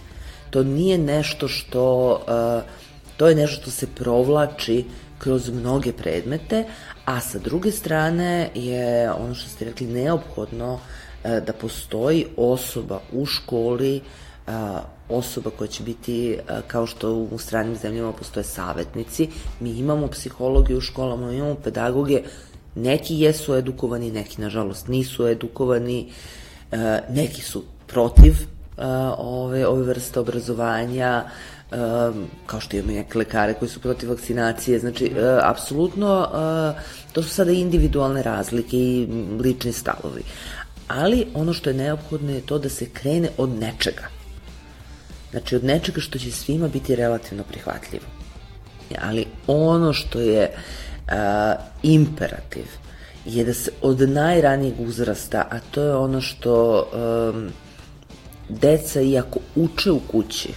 To 0.50 0.62
nije 0.62 0.99
nešto 0.99 1.49
što, 1.49 2.11
uh, 2.11 2.71
to 3.16 3.28
je 3.28 3.35
nešto 3.35 3.62
što 3.62 3.71
se 3.71 3.87
provlači 3.87 4.85
kroz 5.18 5.50
mnoge 5.50 5.92
predmete, 5.92 6.64
a 7.04 7.21
sa 7.21 7.38
druge 7.38 7.71
strane 7.73 8.50
je 8.54 9.11
ono 9.12 9.35
što 9.35 9.49
ste 9.49 9.64
rekli 9.64 9.87
neophodno 9.87 10.78
e, 11.25 11.40
da 11.40 11.52
postoji 11.52 12.26
osoba 12.37 13.00
u 13.12 13.26
školi, 13.26 13.97
e, 13.97 14.00
osoba 15.09 15.50
koja 15.50 15.68
će 15.68 15.83
biti, 15.83 16.33
e, 16.33 16.38
kao 16.66 16.87
što 16.87 17.12
u 17.14 17.38
stranim 17.38 17.76
zemljama 17.76 18.12
postoje 18.12 18.45
savetnici, 18.45 19.28
mi 19.61 19.71
imamo 19.71 20.09
psihologiju 20.09 20.78
u 20.78 20.80
školama, 20.80 21.33
imamo 21.33 21.54
pedagoge, 21.54 22.23
neki 22.75 23.21
jesu 23.21 23.55
edukovani, 23.55 24.11
neki 24.11 24.41
nažalost 24.41 24.89
nisu 24.89 25.27
edukovani, 25.27 26.13
neki 27.09 27.43
su 27.43 27.65
protiv 27.87 28.35
ove, 29.19 29.67
ove 29.67 29.83
vrste 29.83 30.21
obrazovanja, 30.21 31.25
um, 31.73 32.27
kao 32.47 32.61
što 32.61 32.77
imamo 32.77 32.93
neke 32.93 33.19
lekare 33.19 33.55
koji 33.55 33.69
su 33.69 33.81
protiv 33.81 34.11
vakcinacije, 34.11 34.79
znači, 34.79 35.13
apsolutno, 35.43 36.29
to 37.13 37.23
su 37.23 37.29
sada 37.29 37.53
individualne 37.53 38.23
razlike 38.23 38.77
i 38.77 39.09
lični 39.41 39.73
stavovi. 39.73 40.23
Ali 40.89 41.27
ono 41.35 41.53
što 41.53 41.71
je 41.71 41.77
neophodno 41.77 42.33
je 42.33 42.41
to 42.41 42.59
da 42.59 42.69
se 42.69 42.87
krene 42.87 43.29
od 43.39 43.51
nečega. 43.51 44.09
Znači, 45.31 45.57
od 45.57 45.65
nečega 45.65 46.01
što 46.01 46.19
će 46.19 46.31
svima 46.31 46.69
biti 46.69 46.97
relativno 46.97 47.45
prihvatljivo. 47.45 48.05
Ali 49.03 49.27
ono 49.47 49.93
što 49.93 50.21
je 50.21 50.51
uh, 50.55 50.88
imperativ 51.83 52.67
je 53.25 53.45
da 53.45 53.55
se 53.55 53.71
od 53.83 54.00
najranijeg 54.00 54.81
uzrasta, 54.81 55.47
a 55.50 55.59
to 55.71 55.83
je 55.83 55.97
ono 55.97 56.21
što 56.21 56.87
um, 57.33 57.49
deca 58.49 59.00
iako 59.00 59.38
uče 59.57 59.91
u 59.91 60.00
kući, 60.00 60.53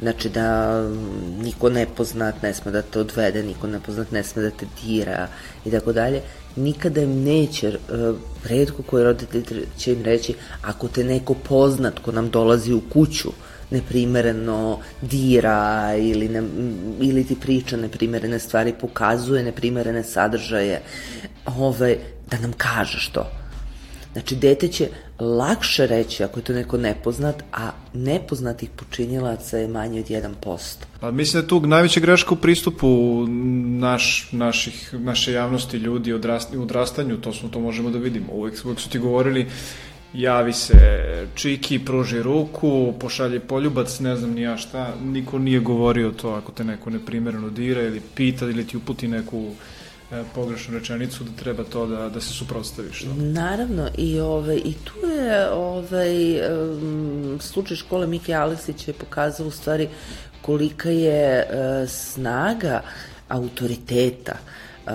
Znači 0.00 0.28
da 0.28 0.80
niko 1.42 1.70
nepoznat 1.70 2.42
ne 2.42 2.54
sme 2.54 2.72
da 2.72 2.82
te 2.82 3.00
odvede, 3.00 3.42
niko 3.42 3.66
nepoznat 3.66 4.12
ne 4.12 4.22
sme 4.22 4.42
da 4.42 4.50
te 4.50 4.66
dira 4.82 5.28
i 5.64 5.70
tako 5.70 5.92
dalje. 5.92 6.22
Nikada 6.56 7.02
im 7.02 7.22
neće, 7.22 7.68
e, 7.68 7.76
redko 8.48 8.82
koji 8.82 9.04
roditelj 9.04 9.66
će 9.78 9.92
im 9.92 10.02
reći, 10.02 10.34
ako 10.62 10.88
te 10.88 11.04
neko 11.04 11.34
poznat 11.34 11.98
ko 11.98 12.12
nam 12.12 12.30
dolazi 12.30 12.72
u 12.72 12.80
kuću, 12.92 13.32
neprimereno 13.70 14.78
dira 15.02 15.94
ili, 15.98 16.28
ne, 16.28 16.42
ili 17.00 17.24
ti 17.24 17.36
priča 17.40 17.76
neprimerene 17.76 18.38
stvari, 18.38 18.74
pokazuje 18.80 19.42
neprimerene 19.42 20.02
sadržaje, 20.02 20.82
ove, 21.46 21.96
da 22.30 22.38
nam 22.38 22.52
kažeš 22.52 23.08
to. 23.08 23.30
Znači, 24.12 24.36
dete 24.36 24.68
će 24.68 24.88
lakše 25.20 25.86
reći 25.86 26.24
ako 26.24 26.40
je 26.40 26.44
to 26.44 26.52
neko 26.52 26.76
nepoznat, 26.76 27.42
a 27.52 27.70
nepoznatih 27.94 28.70
počinjelaca 28.70 29.58
je 29.58 29.68
manje 29.68 30.00
od 30.00 30.06
1%. 30.06 30.76
Pa 31.00 31.10
mislim 31.10 31.40
da 31.40 31.44
je 31.44 31.48
tu 31.48 31.66
najveća 31.66 32.00
greška 32.00 32.34
u 32.34 32.36
pristupu 32.36 32.88
naš, 33.78 34.28
naših, 34.32 34.94
naše 34.94 35.32
javnosti, 35.32 35.76
ljudi 35.76 36.12
odrast, 36.12 36.54
u 36.54 36.62
odrastanju, 36.62 37.20
to 37.20 37.32
smo 37.32 37.48
to 37.48 37.60
možemo 37.60 37.90
da 37.90 37.98
vidimo. 37.98 38.32
Uvek, 38.32 38.54
uvek 38.64 38.80
su 38.80 38.90
ti 38.90 38.98
govorili 38.98 39.46
javi 40.14 40.52
se 40.52 40.78
čiki, 41.34 41.78
pruži 41.78 42.22
ruku, 42.22 42.94
pošalje 43.00 43.40
poljubac, 43.40 44.00
ne 44.00 44.16
znam 44.16 44.30
ni 44.30 44.42
ja 44.42 44.56
šta, 44.56 44.94
niko 45.04 45.38
nije 45.38 45.60
govorio 45.60 46.10
to 46.10 46.30
ako 46.30 46.52
te 46.52 46.64
neko 46.64 46.90
neprimereno 46.90 47.50
dira 47.50 47.82
ili 47.82 48.00
pita 48.14 48.44
ili 48.44 48.66
ti 48.66 48.76
uputi 48.76 49.08
neku 49.08 49.50
E, 50.12 50.24
pogrešnu 50.34 50.78
rečenicu 50.78 51.24
da 51.24 51.30
treba 51.42 51.64
to 51.64 51.86
da, 51.86 52.08
da 52.08 52.20
se 52.20 52.32
suprotstaviš. 52.32 53.02
Da? 53.02 53.14
Naravno, 53.14 53.88
i, 53.98 54.20
ove, 54.20 54.56
i 54.56 54.74
tu 54.84 55.06
je 55.06 55.50
ovaj, 55.50 56.40
um, 56.56 57.38
slučaj 57.40 57.76
škole 57.76 58.06
Mike 58.06 58.34
Aleksić 58.34 58.88
je 58.88 58.94
pokazao 58.94 59.46
u 59.46 59.50
stvari 59.50 59.88
kolika 60.42 60.90
je 60.90 61.46
uh, 61.46 61.88
snaga 61.88 62.82
autoriteta 63.28 64.34
uh, 64.86 64.92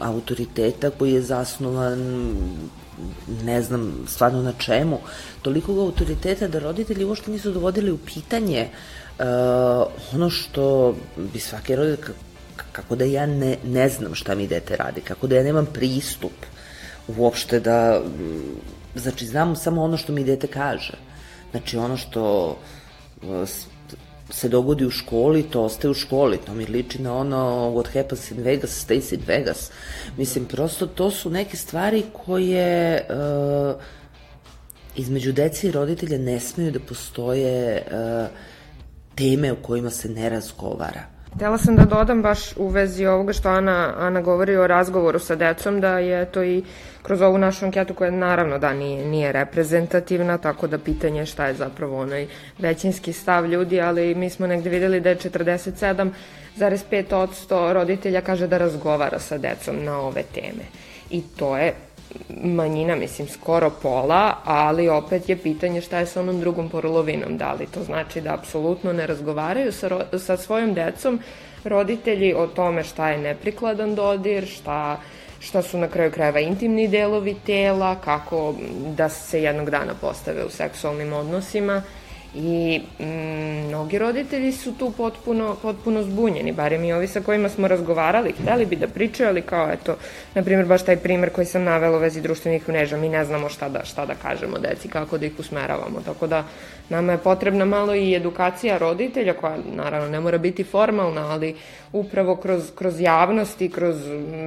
autoriteta 0.00 0.90
koji 0.90 1.12
je 1.12 1.22
zasnovan 1.22 2.00
ne 3.44 3.62
znam 3.62 4.04
stvarno 4.08 4.42
na 4.42 4.52
čemu, 4.52 4.98
toliko 5.42 5.72
autoriteta 5.72 6.48
da 6.48 6.58
roditelji 6.58 7.04
uopšte 7.04 7.30
nisu 7.30 7.52
dovodili 7.52 7.90
u 7.92 7.98
pitanje 7.98 8.68
uh, 9.18 9.24
ono 10.14 10.30
što 10.30 10.94
bi 11.32 11.40
svaki 11.40 11.76
roditelj, 11.76 12.14
kako 12.72 12.96
da 12.96 13.04
ja 13.04 13.26
ne, 13.26 13.56
ne 13.64 13.88
znam 13.88 14.14
šta 14.14 14.34
mi 14.34 14.46
dete 14.46 14.76
radi, 14.76 15.00
kako 15.00 15.26
da 15.26 15.36
ja 15.36 15.42
nemam 15.42 15.66
pristup 15.66 16.32
uopšte 17.16 17.60
da, 17.60 18.00
mm, 18.00 18.98
znači 18.98 19.26
znam 19.26 19.56
samo 19.56 19.82
ono 19.82 19.96
što 19.96 20.12
mi 20.12 20.24
dete 20.24 20.46
kaže. 20.46 20.94
Znači 21.50 21.76
ono 21.76 21.96
što 21.96 22.56
uh, 23.22 23.48
se 24.36 24.48
dogodi 24.48 24.84
u 24.84 24.90
školi, 24.90 25.42
to 25.42 25.62
ostaje 25.62 25.90
u 25.90 25.94
školi. 25.94 26.38
To 26.46 26.54
mi 26.54 26.66
liči 26.66 27.02
na 27.02 27.16
ono 27.16 27.70
what 27.70 27.86
happens 27.94 28.30
in 28.30 28.42
Vegas 28.42 28.86
stays 28.86 29.14
in 29.14 29.20
Vegas. 29.26 29.70
Mislim, 30.16 30.44
prosto 30.44 30.86
to 30.86 31.10
su 31.10 31.30
neke 31.30 31.56
stvari 31.56 32.02
koje 32.12 33.06
uh, 33.08 33.80
između 34.96 35.32
dece 35.32 35.68
i 35.68 35.72
roditelja 35.72 36.18
ne 36.18 36.40
smeju 36.40 36.70
da 36.70 36.80
postoje 36.80 37.82
uh, 37.86 38.28
teme 39.14 39.52
o 39.52 39.56
kojima 39.62 39.90
se 39.90 40.08
ne 40.08 40.28
razgovara. 40.28 41.15
Htela 41.36 41.58
sam 41.58 41.76
da 41.76 41.84
dodam 41.84 42.22
baš 42.22 42.56
u 42.56 42.68
vezi 42.68 43.06
ovoga 43.06 43.32
što 43.32 43.48
Ana, 43.48 43.94
Ana 43.98 44.20
govori 44.20 44.56
o 44.56 44.66
razgovoru 44.66 45.18
sa 45.18 45.34
decom, 45.34 45.80
da 45.80 45.98
je 45.98 46.24
to 46.24 46.42
i 46.42 46.64
kroz 47.02 47.22
ovu 47.22 47.38
našu 47.38 47.64
anketu 47.64 47.94
koja 47.94 48.10
naravno 48.10 48.58
da 48.58 48.72
nije, 48.72 49.06
nije 49.06 49.32
reprezentativna, 49.32 50.38
tako 50.38 50.66
da 50.66 50.78
pitanje 50.78 51.26
šta 51.26 51.46
je 51.46 51.54
zapravo 51.54 52.00
onaj 52.00 52.26
većinski 52.58 53.12
stav 53.12 53.46
ljudi, 53.46 53.80
ali 53.80 54.14
mi 54.14 54.30
smo 54.30 54.46
negde 54.46 54.70
videli 54.70 55.00
da 55.00 55.08
je 55.08 55.16
47,5% 55.16 57.72
roditelja 57.72 58.20
kaže 58.20 58.46
da 58.46 58.58
razgovara 58.58 59.18
sa 59.18 59.38
decom 59.38 59.84
na 59.84 60.00
ove 60.00 60.22
teme. 60.22 60.64
I 61.10 61.22
to 61.36 61.56
je 61.56 61.74
manjina, 62.42 62.96
mislim, 62.96 63.28
skoro 63.28 63.70
pola, 63.82 64.36
ali 64.44 64.88
opet 64.88 65.28
je 65.28 65.36
pitanje 65.36 65.80
šta 65.80 65.98
je 65.98 66.06
sa 66.06 66.20
onom 66.20 66.40
drugom 66.40 66.68
polovinom. 66.68 67.36
Da 67.36 67.52
li 67.52 67.66
to 67.66 67.84
znači 67.84 68.20
da 68.20 68.34
apsolutno 68.34 68.92
ne 68.92 69.06
razgovaraju 69.06 69.72
sa, 69.72 70.00
sa 70.18 70.36
svojom 70.36 70.74
decom 70.74 71.20
roditelji 71.64 72.34
o 72.34 72.46
tome 72.46 72.84
šta 72.84 73.10
je 73.10 73.18
neprikladan 73.18 73.94
dodir, 73.94 74.46
šta, 74.46 75.00
šta 75.40 75.62
su 75.62 75.78
na 75.78 75.88
kraju 75.88 76.10
krajeva 76.10 76.40
intimni 76.40 76.88
delovi 76.88 77.36
tela, 77.46 77.94
kako 77.94 78.54
da 78.96 79.08
se 79.08 79.42
jednog 79.42 79.70
dana 79.70 79.94
postave 80.00 80.44
u 80.44 80.50
seksualnim 80.50 81.12
odnosima 81.12 81.82
I 82.38 82.80
mm, 83.00 83.04
mnogi 83.68 83.98
roditelji 83.98 84.52
su 84.52 84.74
tu 84.78 84.92
potpuno, 84.96 85.56
potpuno 85.62 86.02
zbunjeni, 86.02 86.52
barem 86.52 86.84
i 86.84 86.92
ovi 86.92 87.08
sa 87.08 87.20
kojima 87.20 87.48
smo 87.48 87.68
razgovarali, 87.68 88.34
hteli 88.42 88.66
bi 88.66 88.76
da 88.76 88.88
pričaju, 88.88 89.28
ali 89.28 89.42
kao 89.42 89.70
eto, 89.72 89.96
na 90.34 90.42
primjer 90.42 90.66
baš 90.66 90.84
taj 90.84 90.96
primer 90.96 91.30
koji 91.30 91.46
sam 91.46 91.64
navela 91.64 91.96
u 91.96 92.00
vezi 92.00 92.20
društvenih 92.20 92.68
mreža, 92.68 92.96
mi 92.96 93.08
ne 93.08 93.24
znamo 93.24 93.48
šta 93.48 93.68
da, 93.68 93.84
šta 93.84 94.06
da 94.06 94.14
kažemo 94.14 94.58
deci, 94.58 94.88
kako 94.88 95.18
da 95.18 95.26
ih 95.26 95.32
usmeravamo, 95.38 96.00
tako 96.04 96.26
da 96.26 96.44
nama 96.88 97.12
je 97.12 97.18
potrebna 97.18 97.64
malo 97.64 97.94
i 97.94 98.14
edukacija 98.14 98.78
roditelja, 98.78 99.34
koja 99.34 99.56
naravno 99.74 100.08
ne 100.08 100.20
mora 100.20 100.38
biti 100.38 100.64
formalna, 100.64 101.30
ali 101.30 101.56
upravo 101.92 102.36
kroz, 102.36 102.70
kroz 102.74 103.00
javnost 103.00 103.62
i 103.62 103.68
kroz 103.68 103.96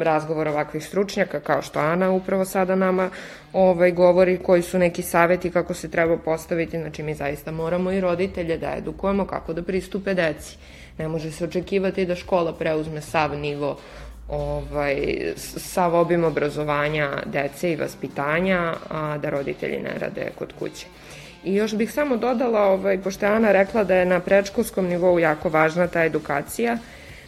razgovor 0.01 0.47
ovakvih 0.47 0.85
stručnjaka, 0.85 1.39
kao 1.39 1.61
što 1.61 1.79
Ana 1.79 2.11
upravo 2.11 2.45
sada 2.45 2.75
nama 2.75 3.09
ovaj, 3.53 3.91
govori 3.91 4.37
koji 4.37 4.61
su 4.61 4.79
neki 4.79 5.01
saveti 5.01 5.51
kako 5.51 5.73
se 5.73 5.91
treba 5.91 6.17
postaviti, 6.17 6.79
znači 6.79 7.03
mi 7.03 7.15
zaista 7.15 7.51
moramo 7.51 7.91
i 7.91 8.01
roditelje 8.01 8.57
da 8.57 8.75
edukujemo 8.77 9.25
kako 9.25 9.53
da 9.53 9.63
pristupe 9.63 10.13
deci. 10.13 10.57
Ne 10.97 11.07
može 11.07 11.31
se 11.31 11.43
očekivati 11.43 12.05
da 12.05 12.15
škola 12.15 12.53
preuzme 12.53 13.01
sav 13.01 13.37
nivo 13.37 13.77
ovaj, 14.29 14.97
sav 15.57 15.95
obim 15.95 16.23
obrazovanja 16.23 17.09
dece 17.25 17.71
i 17.71 17.75
vaspitanja, 17.75 18.73
a 18.89 19.17
da 19.17 19.29
roditelji 19.29 19.79
ne 19.79 19.99
rade 19.99 20.31
kod 20.35 20.53
kuće. 20.59 20.85
I 21.43 21.55
još 21.55 21.75
bih 21.75 21.91
samo 21.91 22.17
dodala, 22.17 22.61
ovaj, 22.61 22.97
pošto 23.01 23.25
je 23.25 23.31
Ana 23.31 23.51
rekla 23.51 23.83
da 23.83 23.95
je 23.95 24.05
na 24.05 24.19
predškolskom 24.19 24.85
nivou 24.85 25.19
jako 25.19 25.49
važna 25.49 25.87
ta 25.87 26.03
edukacija, 26.03 26.77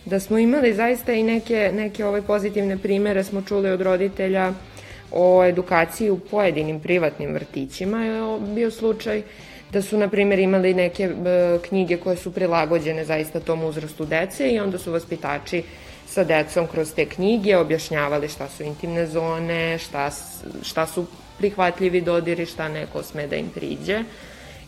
da 0.05 0.19
smo 0.19 0.37
imali 0.37 0.73
zaista 0.73 1.13
i 1.13 1.23
neke, 1.23 1.71
neke 1.73 2.05
ovaj 2.05 2.21
pozitivne 2.21 2.77
primere, 2.77 3.23
smo 3.23 3.41
čuli 3.41 3.69
od 3.69 3.81
roditelja 3.81 4.53
o 5.11 5.43
edukaciji 5.45 6.09
u 6.09 6.19
pojedinim 6.19 6.79
privatnim 6.79 7.33
vrtićima 7.33 8.03
je 8.03 8.39
bio 8.55 8.71
slučaj 8.71 9.23
da 9.71 9.81
su, 9.81 9.97
na 9.97 10.07
primjer, 10.07 10.39
imali 10.39 10.73
neke 10.73 11.03
e, 11.03 11.59
knjige 11.67 11.97
koje 11.97 12.17
su 12.17 12.31
prilagođene 12.33 13.05
zaista 13.05 13.39
tom 13.39 13.63
uzrastu 13.63 14.05
dece 14.05 14.49
i 14.49 14.59
onda 14.59 14.77
su 14.77 14.91
vaspitači 14.91 15.63
sa 16.07 16.23
decom 16.23 16.67
kroz 16.67 16.93
te 16.93 17.05
knjige 17.05 17.57
objašnjavali 17.57 18.27
šta 18.27 18.47
su 18.49 18.63
intimne 18.63 19.07
zone, 19.07 19.77
šta, 19.77 20.09
šta 20.63 20.87
su 20.87 21.05
prihvatljivi 21.37 22.01
dodiri, 22.01 22.45
šta 22.45 22.67
neko 22.67 23.03
sme 23.03 23.27
da 23.27 23.35
im 23.35 23.49
priđe. 23.49 24.03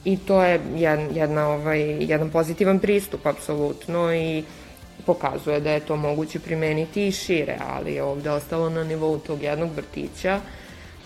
I 0.06 0.18
to 0.18 0.44
je 0.44 0.60
jedan, 0.76 1.10
jedna, 1.16 1.48
ovaj, 1.50 1.82
jedan 2.00 2.30
pozitivan 2.30 2.80
pristup, 2.80 3.26
apsolutno, 3.26 4.14
i 4.14 4.44
pokazuje 5.06 5.60
da 5.60 5.72
je 5.72 5.80
to 5.80 5.96
moguće 5.96 6.40
primeniti 6.40 7.08
i 7.08 7.12
šire, 7.12 7.58
ali 7.70 7.94
je 7.94 8.04
ovde 8.04 8.32
ostalo 8.32 8.70
na 8.70 8.84
nivou 8.84 9.20
tog 9.20 9.44
jednog 9.44 9.72
vrtića, 9.76 10.40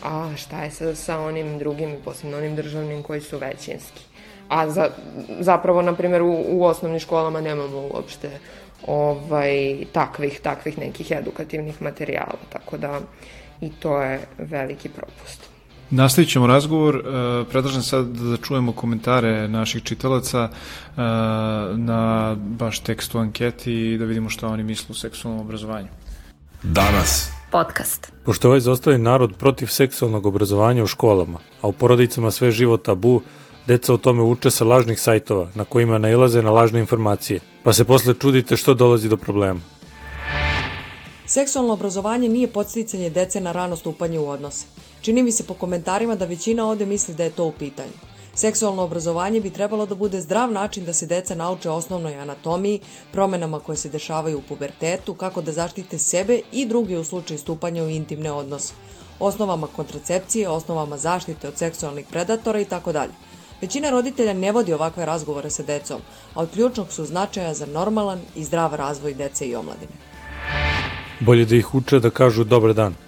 a 0.03 0.29
šta 0.38 0.63
je 0.63 0.72
sa, 0.72 0.96
sa 0.96 1.20
onim 1.20 1.58
drugim, 1.60 1.96
posebno 2.06 2.38
onim 2.38 2.56
državnim 2.56 3.03
koji 3.03 3.22
su 3.22 3.38
većinski. 3.38 4.01
A 4.50 4.70
za, 4.70 4.89
zapravo, 5.39 5.82
na 5.82 5.94
primjer, 5.94 6.22
u, 6.22 6.46
u 6.48 6.63
osnovnim 6.63 7.00
školama 7.00 7.41
nemamo 7.41 7.89
uopšte 7.94 8.29
ovaj, 8.88 9.77
takvih, 9.91 10.39
takvih 10.39 10.77
nekih 10.77 11.12
edukativnih 11.12 11.82
materijala, 11.82 12.38
tako 12.50 12.77
da 12.77 13.00
i 13.62 13.72
to 13.72 14.01
je 14.01 14.20
veliki 14.38 14.89
propust. 14.89 15.47
Nastavit 15.91 16.29
ćemo 16.29 16.48
razgovor, 16.48 16.96
e, 16.96 17.01
predlažem 17.50 17.82
sad 17.82 18.08
da 18.08 18.38
čujemo 18.38 18.72
komentare 18.72 19.48
naših 19.48 19.84
čitalaca 19.84 20.50
e, 20.50 20.51
na 21.75 22.36
baš 22.36 22.79
tekstu 22.79 23.17
anketi 23.17 23.74
i 23.74 23.98
da 23.98 24.06
vidimo 24.06 24.29
šta 24.29 24.48
oni 24.48 24.63
misle 24.63 24.88
o 24.89 24.94
seksualnom 24.94 25.41
obrazovanju. 25.41 25.88
Danas. 26.63 27.29
Podcast. 27.51 28.12
Pošto 28.25 28.48
ovaj 28.48 28.60
zostali 28.60 28.98
narod 28.98 29.36
protiv 29.38 29.67
seksualnog 29.67 30.25
obrazovanja 30.25 30.84
u 30.84 30.88
školama, 30.88 31.39
a 31.62 31.67
u 31.67 31.72
porodicama 31.72 32.32
sve 32.32 32.51
živo 32.51 32.77
tabu, 32.77 33.22
deca 33.67 33.94
o 33.94 33.98
tome 33.98 34.24
uče 34.24 34.51
sa 34.51 34.65
lažnih 34.65 35.00
sajtova 35.00 35.50
na 35.56 35.65
kojima 35.65 35.98
nailaze 35.98 36.41
na 36.41 36.51
lažne 36.51 36.79
informacije, 36.79 37.39
pa 37.63 37.74
se 37.74 37.84
posle 37.84 38.13
čudite 38.13 38.58
što 38.58 38.74
dolazi 38.74 39.10
do 39.10 39.17
problema. 39.17 39.60
Seksualno 41.25 41.74
obrazovanje 41.74 42.29
nije 42.29 42.48
podsticanje 42.48 43.10
dece 43.10 43.39
na 43.39 43.51
rano 43.51 43.75
stupanje 43.75 44.20
u 44.20 44.29
odnose. 44.29 44.65
Čini 45.01 45.24
mi 45.24 45.32
se 45.32 45.44
po 45.44 45.54
komentarima 45.54 46.16
da 46.16 46.25
većina 46.25 46.68
ovde 46.68 46.86
misli 46.86 47.16
da 47.16 47.24
je 47.24 47.30
to 47.30 47.46
u 47.46 47.51
pitanju. 47.51 47.94
Seksualno 48.38 48.84
obrazovanje 48.84 49.42
bi 49.42 49.50
trebalo 49.50 49.86
da 49.86 49.96
bude 49.96 50.22
zdrav 50.22 50.51
način 50.51 50.86
da 50.86 50.94
se 50.94 51.06
deca 51.06 51.36
nauče 51.36 51.70
osnovnoj 51.70 52.16
anatomiji, 52.16 52.80
promenama 53.12 53.60
koje 53.60 53.77
se 53.77 53.89
dešavaju 53.89 54.38
u 54.38 54.42
pubertetu, 54.42 55.13
kako 55.13 55.41
da 55.41 55.52
zaštite 55.52 55.98
sebe 55.98 56.41
i 56.52 56.65
druge 56.65 57.00
u 57.00 57.04
slučaju 57.04 57.39
stupanja 57.39 57.84
u 57.84 57.89
intimne 57.89 58.32
odnose, 58.32 58.74
osnovama 59.19 59.67
kontracepcije, 59.67 60.50
osnovama 60.50 60.98
zaštite 60.98 61.48
od 61.48 61.58
seksualnih 61.58 62.06
predatora 62.12 62.60
i 62.60 62.65
tako 62.65 62.91
dalje. 62.91 63.12
Većina 63.62 63.89
roditelja 63.89 64.34
ne 64.34 64.52
vodi 64.52 64.74
ovakve 64.74 65.06
razgovore 65.06 65.50
sa 65.50 65.63
decom, 65.63 66.02
a 66.34 66.41
od 66.41 66.52
ključnog 66.54 66.93
su 66.93 67.06
značaja 67.06 67.54
za 67.54 67.65
normalan 67.65 68.21
i 68.36 68.43
zdrav 68.43 68.76
razvoj 68.76 69.13
dece 69.13 69.48
i 69.48 69.56
omladine. 69.56 69.91
Bolje 71.19 71.45
da 71.45 71.56
ih 71.56 71.76
uče 71.76 72.00
da 72.00 72.10
kažu 72.10 72.43
dobar 72.43 72.74
dan. 72.74 73.07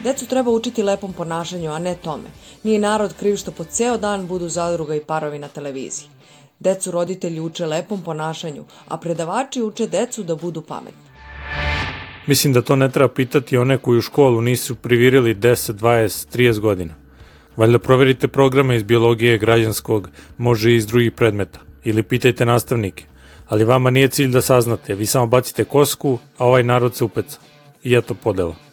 Decu 0.00 0.26
treba 0.26 0.50
učiti 0.50 0.82
lepom 0.82 1.12
ponašanju, 1.12 1.70
a 1.70 1.78
ne 1.78 1.94
tome. 1.94 2.30
Nije 2.62 2.78
narod 2.78 3.14
kriv 3.18 3.36
što 3.36 3.50
po 3.50 3.64
ceo 3.64 3.96
dan 3.96 4.26
budu 4.26 4.48
zadruga 4.48 4.94
i 4.94 5.00
parovi 5.00 5.38
na 5.38 5.48
televiziji. 5.48 6.08
Decu 6.58 6.90
roditelji 6.90 7.40
uče 7.40 7.66
lepom 7.66 8.02
ponašanju, 8.02 8.64
a 8.88 8.98
predavači 8.98 9.62
uče 9.62 9.86
decu 9.86 10.22
da 10.22 10.34
budu 10.34 10.62
pametni. 10.62 11.08
Mislim 12.26 12.52
da 12.52 12.62
to 12.62 12.76
ne 12.76 12.90
treba 12.90 13.08
pitati 13.08 13.56
one 13.56 13.78
koji 13.78 13.98
u 13.98 14.02
školu 14.02 14.40
nisu 14.40 14.74
privirili 14.74 15.34
10, 15.34 15.72
20, 15.72 16.36
30 16.36 16.60
godina. 16.60 16.94
Valjda 17.56 17.78
proverite 17.78 18.28
programe 18.28 18.76
iz 18.76 18.82
biologije, 18.82 19.38
građanskog, 19.38 20.10
može 20.38 20.70
i 20.72 20.76
iz 20.76 20.86
drugih 20.86 21.12
predmeta. 21.12 21.60
Ili 21.84 22.02
pitajte 22.02 22.46
nastavnike. 22.46 23.04
Ali 23.48 23.64
vama 23.64 23.90
nije 23.90 24.08
cilj 24.08 24.30
da 24.30 24.40
saznate, 24.40 24.94
vi 24.94 25.06
samo 25.06 25.26
bacite 25.26 25.64
kosku, 25.64 26.18
a 26.38 26.46
ovaj 26.46 26.62
narod 26.62 26.96
se 26.96 27.04
upeca. 27.04 27.38
I 27.82 27.94
eto 27.94 28.14
podela. 28.14 28.67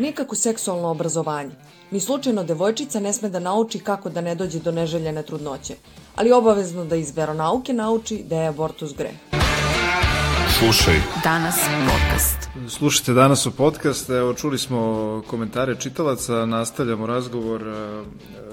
Nikako 0.00 0.34
seksualno 0.34 0.88
obrazovanje. 0.88 1.50
Ni 1.90 2.00
slučajno 2.00 2.44
devojčica 2.44 3.00
ne 3.00 3.12
sme 3.12 3.28
da 3.28 3.38
nauči 3.38 3.78
kako 3.78 4.10
da 4.10 4.20
ne 4.20 4.34
dođe 4.34 4.58
do 4.58 4.72
neželjene 4.72 5.22
trudnoće, 5.22 5.74
ali 6.16 6.32
obavezno 6.32 6.84
da 6.84 6.96
iz 6.96 7.16
veronauke 7.16 7.72
nauči 7.72 8.22
da 8.28 8.36
je 8.36 8.48
abortus 8.48 8.94
greh. 8.94 9.14
Slušaj. 10.58 10.94
Danas 11.24 11.60
podcast. 11.90 12.48
Slušajte 12.68 13.12
danas 13.12 13.46
u 13.46 13.50
podcast, 13.50 14.10
evo 14.10 14.34
čuli 14.34 14.58
smo 14.58 15.22
komentare 15.26 15.76
čitalaca, 15.76 16.46
nastavljamo 16.46 17.06
razgovor 17.06 17.62
e, 17.62 18.02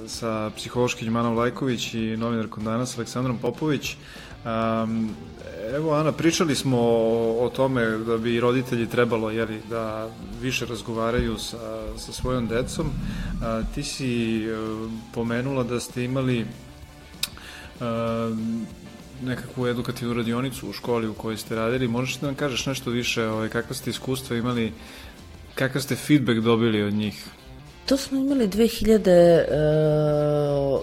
sa 0.07 0.51
psihološkim 0.55 1.13
Manom 1.13 1.37
Lajković 1.37 1.93
i 1.93 2.17
novinarkom 2.17 2.63
danas 2.63 2.97
Aleksandrom 2.97 3.37
Popović. 3.37 3.95
Um, 4.47 5.15
evo 5.75 5.93
Ana, 5.93 6.11
pričali 6.11 6.55
smo 6.55 6.77
o, 6.79 7.45
o 7.45 7.49
tome 7.49 7.85
da 7.85 8.17
bi 8.17 8.39
roditelji 8.39 8.87
trebalo 8.89 9.31
jeli, 9.31 9.61
da 9.69 10.09
više 10.41 10.65
razgovaraju 10.65 11.37
sa, 11.37 11.83
sa 11.97 12.11
svojom 12.11 12.47
decom. 12.47 12.89
A, 13.43 13.61
ti 13.75 13.83
si 13.83 14.43
e, 14.45 14.55
pomenula 15.13 15.63
da 15.63 15.79
ste 15.79 16.03
imali 16.03 16.45
a, 17.81 18.35
nekakvu 19.23 19.67
edukativnu 19.67 20.13
radionicu 20.13 20.69
u 20.69 20.73
školi 20.73 21.07
u 21.07 21.13
kojoj 21.13 21.37
ste 21.37 21.55
radili. 21.55 21.87
Možeš 21.87 22.17
da 22.17 22.27
nam 22.27 22.35
kažeš 22.35 22.65
nešto 22.65 22.91
više, 22.91 23.27
ovaj, 23.27 23.49
kakva 23.49 23.75
ste 23.75 23.89
iskustva 23.89 24.37
imali, 24.37 24.73
kakav 25.55 25.81
ste 25.81 25.95
feedback 25.95 26.39
dobili 26.39 26.83
od 26.83 26.93
njih? 26.93 27.25
To 27.85 27.97
smo 27.97 28.19
imali 28.19 28.47
2000, 28.47 29.43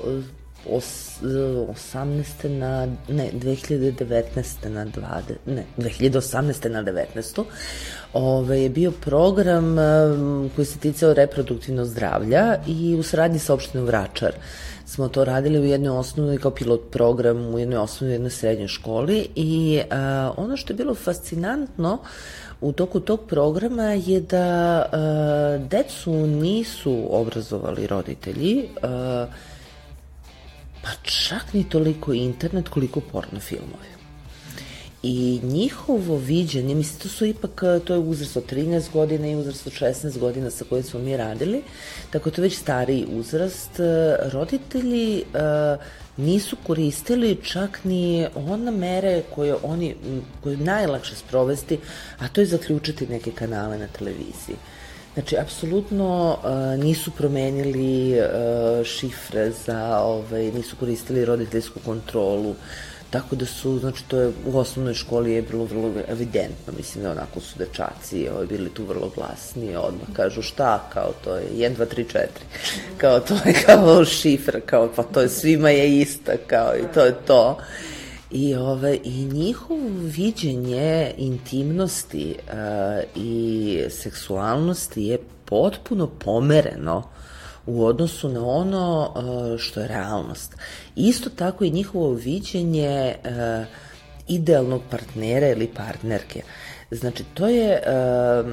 uh, 0.05 0.25
os, 0.71 1.19
18. 1.23 2.49
na, 2.49 2.87
ne, 3.09 3.31
2019. 3.33 4.69
na 4.69 4.87
20, 4.87 5.21
ne, 5.47 5.65
2018. 5.79 6.69
na 6.69 6.83
19. 6.83 7.45
Ove, 8.13 8.63
je 8.63 8.69
bio 8.69 8.91
program 8.91 9.79
um, 9.79 10.51
koji 10.57 10.65
se 10.65 10.79
ticao 10.79 11.15
reproduktivnog 11.15 11.87
zdravlja 11.87 12.57
i 12.67 12.97
u 12.99 13.03
saradnji 13.03 13.39
sa 13.39 13.55
opštinom 13.55 13.87
Vračar 13.87 14.33
smo 14.87 15.09
to 15.09 15.25
radili 15.25 15.59
u 15.59 15.65
jednoj 15.65 15.97
osnovnoj 15.97 16.39
kao 16.39 16.51
pilot 16.51 16.91
program 16.91 17.55
u 17.55 17.59
jednoj 17.59 17.79
osnovnoj 17.79 18.15
jednoj 18.15 18.31
srednjoj 18.31 18.69
školi 18.69 19.29
i 19.35 19.81
a, 19.91 20.33
ono 20.37 20.57
što 20.57 20.73
je 20.73 20.77
bilo 20.77 20.95
fascinantno 20.95 21.99
u 22.61 22.73
toku 22.73 23.01
tog 23.01 23.21
programa 23.29 23.83
je 23.83 24.21
da 24.21 24.87
a, 24.93 25.59
decu 25.71 26.13
nisu 26.13 27.07
obrazovali 27.11 27.87
roditelji 27.87 28.69
a, 28.83 29.27
pa 30.85 30.91
čak 31.03 31.53
ni 31.53 31.65
toliko 31.65 32.13
internet 32.13 32.69
koliko 32.69 33.01
porno 33.01 33.41
filmovi. 33.41 33.95
I 35.03 35.41
njihovo 35.43 36.17
viđenje, 36.17 36.75
mislim, 36.75 37.01
to 37.01 37.09
su 37.09 37.27
ipak, 37.27 37.63
to 37.85 37.95
je 37.95 37.99
uzrast 37.99 38.37
od 38.37 38.53
13 38.53 38.93
godina 38.93 39.29
i 39.29 39.37
uzrast 39.37 39.67
od 39.67 39.73
16 39.73 40.19
godina 40.19 40.51
sa 40.51 40.65
kojim 40.69 40.85
smo 40.85 41.01
mi 41.01 41.17
radili, 41.17 41.63
tako 42.11 42.31
to 42.31 42.41
je 42.41 42.43
već 42.43 42.59
stariji 42.59 43.07
uzrast. 43.11 43.71
Roditelji 44.33 45.25
uh, 45.35 45.85
nisu 46.17 46.57
koristili 46.67 47.39
čak 47.43 47.85
ni 47.85 48.27
ona 48.35 48.71
mere 48.71 49.23
koje 49.35 49.55
oni, 49.63 49.95
koje 50.43 50.53
je 50.53 50.59
najlakše 50.59 51.17
sprovesti, 51.17 51.79
a 52.19 52.29
to 52.29 52.41
je 52.41 52.47
zaključiti 52.47 53.07
neke 53.07 53.31
kanale 53.31 53.79
na 53.79 53.87
televiziji. 53.87 54.57
Znači, 55.15 55.37
apsolutno 55.39 56.39
uh, 56.39 56.85
nisu 56.85 57.11
promenili 57.11 58.13
uh, 58.13 58.87
šifre 58.87 59.51
za, 59.51 59.99
ovaj, 59.99 60.53
nisu 60.53 60.77
koristili 60.77 61.25
roditeljsku 61.25 61.81
kontrolu, 61.85 62.55
tako 63.11 63.37
da 63.37 63.47
su, 63.47 63.79
znači, 63.79 64.05
to 64.09 64.21
je 64.21 64.33
u 64.47 64.59
osnovnoj 64.59 64.95
školi 64.95 65.33
je 65.33 65.43
bilo 65.43 65.65
vrlo 65.65 65.93
evidentno, 66.09 66.73
mislim 66.77 67.05
da 67.05 67.11
onako 67.11 67.41
su 67.41 67.59
dečaci 67.59 68.29
ovaj, 68.29 68.47
bili 68.47 68.71
tu 68.71 68.85
vrlo 68.85 69.11
glasni, 69.15 69.77
odmah 69.77 70.09
kažu 70.13 70.43
šta, 70.43 70.91
kao 70.93 71.13
to 71.25 71.37
je 71.37 71.45
1, 71.55 71.77
2, 71.77 71.87
3, 71.97 72.05
4, 72.15 72.27
kao 72.99 73.21
to 73.21 73.35
je 73.35 73.55
kao 73.67 74.05
šifra, 74.05 74.61
kao 74.61 74.91
pa 74.97 75.03
to 75.03 75.21
je 75.21 75.29
svima 75.29 75.71
je 75.71 76.01
ista, 76.01 76.33
kao 76.47 76.77
i 76.77 76.95
to 76.95 77.05
je 77.05 77.15
to. 77.27 77.59
I, 78.35 78.55
ove, 78.55 78.99
I 79.05 79.25
njihovo 79.25 79.89
viđenje 79.99 81.13
intimnosti 81.17 82.37
uh, 82.39 82.55
i 83.17 83.81
seksualnosti 83.91 85.03
je 85.03 85.19
potpuno 85.45 86.07
pomereno 86.07 87.03
u 87.67 87.85
odnosu 87.85 88.29
na 88.29 88.47
ono 88.47 89.13
uh, 89.15 89.59
što 89.59 89.81
je 89.81 89.89
realnost. 89.89 90.57
Isto 90.97 91.31
tako 91.31 91.65
i 91.65 91.71
njihovo 91.71 92.11
viđenje 92.11 93.15
uh, 93.25 93.67
idealnog 94.29 94.83
partnera 94.91 95.49
ili 95.49 95.67
partnerke. 95.67 96.43
Znači, 96.91 97.25
to 97.35 97.49
je 97.49 97.83
uh, 97.83 98.51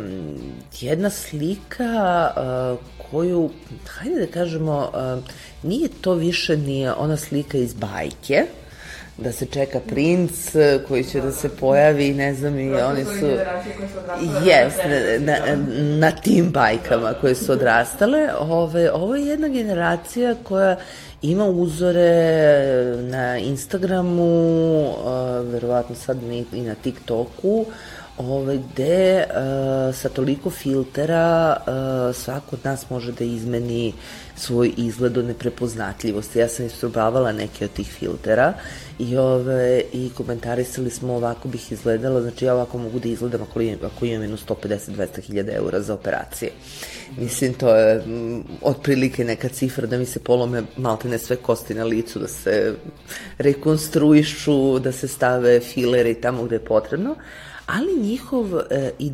jedna 0.81 1.09
slika 1.09 2.31
uh, 2.31 2.79
koju, 3.11 3.49
hajde 3.87 4.25
da 4.25 4.31
kažemo, 4.31 4.91
uh, 4.93 5.23
nije 5.63 5.89
to 6.01 6.13
više 6.13 6.57
ni 6.57 6.87
ona 6.87 7.17
slika 7.17 7.57
iz 7.57 7.73
bajke, 7.73 8.45
da 9.17 9.31
se 9.31 9.45
čeka 9.45 9.79
princ 9.87 10.55
e, 10.55 10.79
koji 10.87 11.03
će 11.03 11.21
da 11.21 11.31
se 11.31 11.49
pojavi 11.49 12.13
ne 12.13 12.33
znam 12.33 12.59
i 12.59 12.73
oni 12.73 13.05
su 13.05 13.25
yes, 14.45 14.71
na, 15.19 15.33
na, 15.33 15.55
na 15.97 16.11
tim 16.11 16.49
bajkama 16.49 17.13
koje 17.21 17.35
su 17.35 17.51
odrastale. 17.51 18.29
Ove, 18.39 18.91
ovo 18.91 19.15
je 19.15 19.25
jedna 19.25 19.47
generacija 19.47 20.35
koja 20.43 20.77
ima 21.21 21.45
uzore 21.45 22.95
na 23.01 23.37
Instagramu 23.37 24.81
uh, 24.89 24.95
verovatno 25.51 25.95
sad 25.95 26.17
i 26.53 26.61
na 26.61 26.75
TikToku 26.75 27.65
ovaj, 28.29 28.59
gde 28.73 29.25
uh, 29.25 29.95
sa 29.95 30.09
toliko 30.09 30.49
filtera 30.49 31.57
uh, 31.57 32.15
svako 32.15 32.55
od 32.55 32.59
nas 32.65 32.89
može 32.89 33.11
da 33.11 33.23
izmeni 33.23 33.93
svoj 34.35 34.73
izgled 34.77 35.11
do 35.11 35.21
neprepoznatljivosti. 35.21 36.39
Ja 36.39 36.47
sam 36.47 36.65
isprobavala 36.65 37.31
neke 37.31 37.65
od 37.65 37.71
tih 37.71 37.87
filtera 37.87 38.53
i, 38.99 39.17
ove, 39.17 39.83
i 39.93 40.09
komentarisali 40.17 40.89
smo 40.89 41.13
ovako 41.13 41.47
bih 41.47 41.71
izgledala, 41.71 42.21
znači 42.21 42.45
ja 42.45 42.53
ovako 42.53 42.77
mogu 42.77 42.99
da 42.99 43.09
izgledam 43.09 43.41
ako, 43.41 43.59
ako 43.85 44.05
imam 44.05 44.21
jedno 44.21 44.37
150-200 44.37 45.21
hiljada 45.21 45.51
eura 45.51 45.81
za 45.81 45.93
operacije. 45.93 46.51
Mislim, 47.17 47.53
to 47.53 47.75
je 47.75 47.95
m, 47.95 48.11
mm, 48.11 48.43
otprilike 48.61 49.23
neka 49.23 49.49
cifra 49.49 49.87
da 49.87 49.97
mi 49.97 50.05
se 50.05 50.19
polome 50.19 50.63
maltene 50.77 51.17
sve 51.17 51.35
kosti 51.35 51.73
na 51.73 51.83
licu, 51.83 52.19
da 52.19 52.27
se 52.27 52.75
rekonstruišu, 53.37 54.79
da 54.79 54.91
se 54.91 55.07
stave 55.07 55.59
filere 55.59 56.11
i 56.11 56.21
tamo 56.21 56.43
gde 56.43 56.55
je 56.55 56.65
potrebno 56.65 57.15
ali 57.71 58.01
njihov, 58.01 58.45
e, 58.69 58.91
i, 58.99 59.11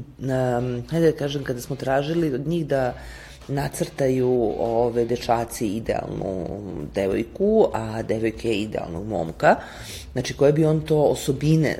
hajde 0.89 1.11
da 1.11 1.17
kažem, 1.17 1.43
kada 1.43 1.61
smo 1.61 1.75
tražili 1.75 2.33
od 2.33 2.47
njih 2.47 2.67
da 2.67 2.93
nacrtaju 3.47 4.53
ove 4.59 5.05
dečaci 5.05 5.67
idealnu 5.67 6.45
devojku, 6.95 7.67
a 7.73 8.01
devojke 8.01 8.53
idealnog 8.53 9.07
momka, 9.07 9.55
znači 10.13 10.33
koje 10.33 10.53
bi 10.53 10.65
on 10.65 10.81
to 10.81 10.97
osobine, 10.97 11.77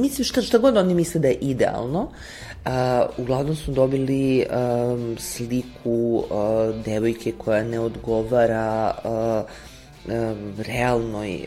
mislim 0.00 0.24
šta, 0.24 0.42
šta 0.42 0.58
god 0.58 0.76
oni 0.76 0.94
misle 0.94 1.20
da 1.20 1.28
je 1.28 1.34
idealno, 1.34 2.02
uh, 2.02 2.70
uglavnom 3.18 3.56
su 3.56 3.72
dobili 3.72 4.46
um, 4.46 5.16
sliku 5.18 6.24
uh, 6.30 6.84
devojke 6.84 7.32
koja 7.38 7.64
ne 7.64 7.80
odgovara 7.80 8.94
uh, 9.04 9.50
realnoj 10.58 11.40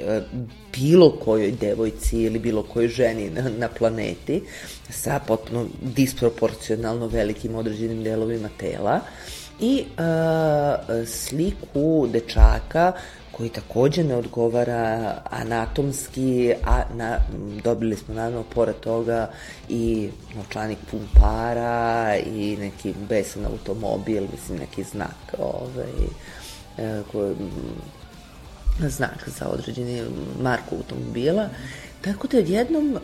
bilo 0.77 1.11
kojoj 1.11 1.51
devojci 1.51 2.21
ili 2.21 2.39
bilo 2.39 2.63
kojoj 2.63 2.87
ženi 2.87 3.29
na, 3.29 3.49
na 3.57 3.67
planeti 3.67 4.43
sa 4.89 5.19
potpuno 5.27 5.65
disproporcionalno 5.81 7.07
velikim 7.07 7.55
određenim 7.55 8.03
delovima 8.03 8.49
tela 8.57 8.99
i 9.59 9.83
uh, 9.97 11.07
sliku 11.07 12.07
dečaka 12.07 12.93
koji 13.31 13.49
takođe 13.49 14.03
ne 14.03 14.15
odgovara 14.15 15.15
anatomski, 15.29 16.53
a 16.65 16.83
na, 16.93 17.17
dobili 17.63 17.95
smo 17.95 18.13
naravno 18.13 18.43
pored 18.43 18.75
toga 18.75 19.29
i 19.69 20.09
novčanik 20.35 20.77
pun 20.91 20.99
para 21.21 22.15
i 22.17 22.57
neki 22.59 22.93
besan 23.09 23.45
automobil, 23.45 24.23
mislim 24.31 24.59
neki 24.59 24.83
znak 24.83 25.35
ovaj, 25.37 25.93
koji 27.11 27.35
znak 28.79 29.29
za 29.39 29.47
određeni 29.47 30.03
marku 30.41 30.75
automobila. 30.75 31.49
Tako 32.01 32.27
da 32.27 32.37
odjednom 32.37 32.93
uh, 32.93 32.99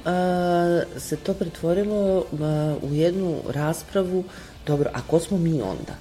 se 1.01 1.17
to 1.17 1.33
pretvorilo 1.33 2.17
uh, 2.17 2.91
u 2.91 2.93
jednu 2.93 3.41
raspravu, 3.49 4.23
dobro, 4.67 4.89
a 4.93 5.01
ko 5.07 5.19
smo 5.19 5.38
mi 5.38 5.62
onda? 5.62 5.95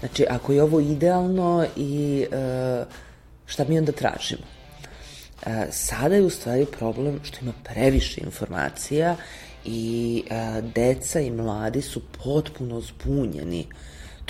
Znači, 0.00 0.26
ako 0.30 0.52
je 0.52 0.62
ovo 0.62 0.80
idealno 0.80 1.66
i 1.76 2.26
uh, 2.32 2.86
šta 3.46 3.64
mi 3.68 3.78
onda 3.78 3.92
tražimo? 3.92 4.42
Uh, 5.46 5.52
sada 5.70 6.14
je 6.14 6.22
u 6.22 6.30
stvari 6.30 6.66
problem 6.78 7.20
što 7.22 7.38
ima 7.42 7.52
previše 7.64 8.20
informacija 8.20 9.16
i 9.64 10.22
uh, 10.30 10.64
deca 10.74 11.20
i 11.20 11.30
mladi 11.30 11.82
su 11.82 12.00
potpuno 12.24 12.80
zbunjeni 12.80 13.66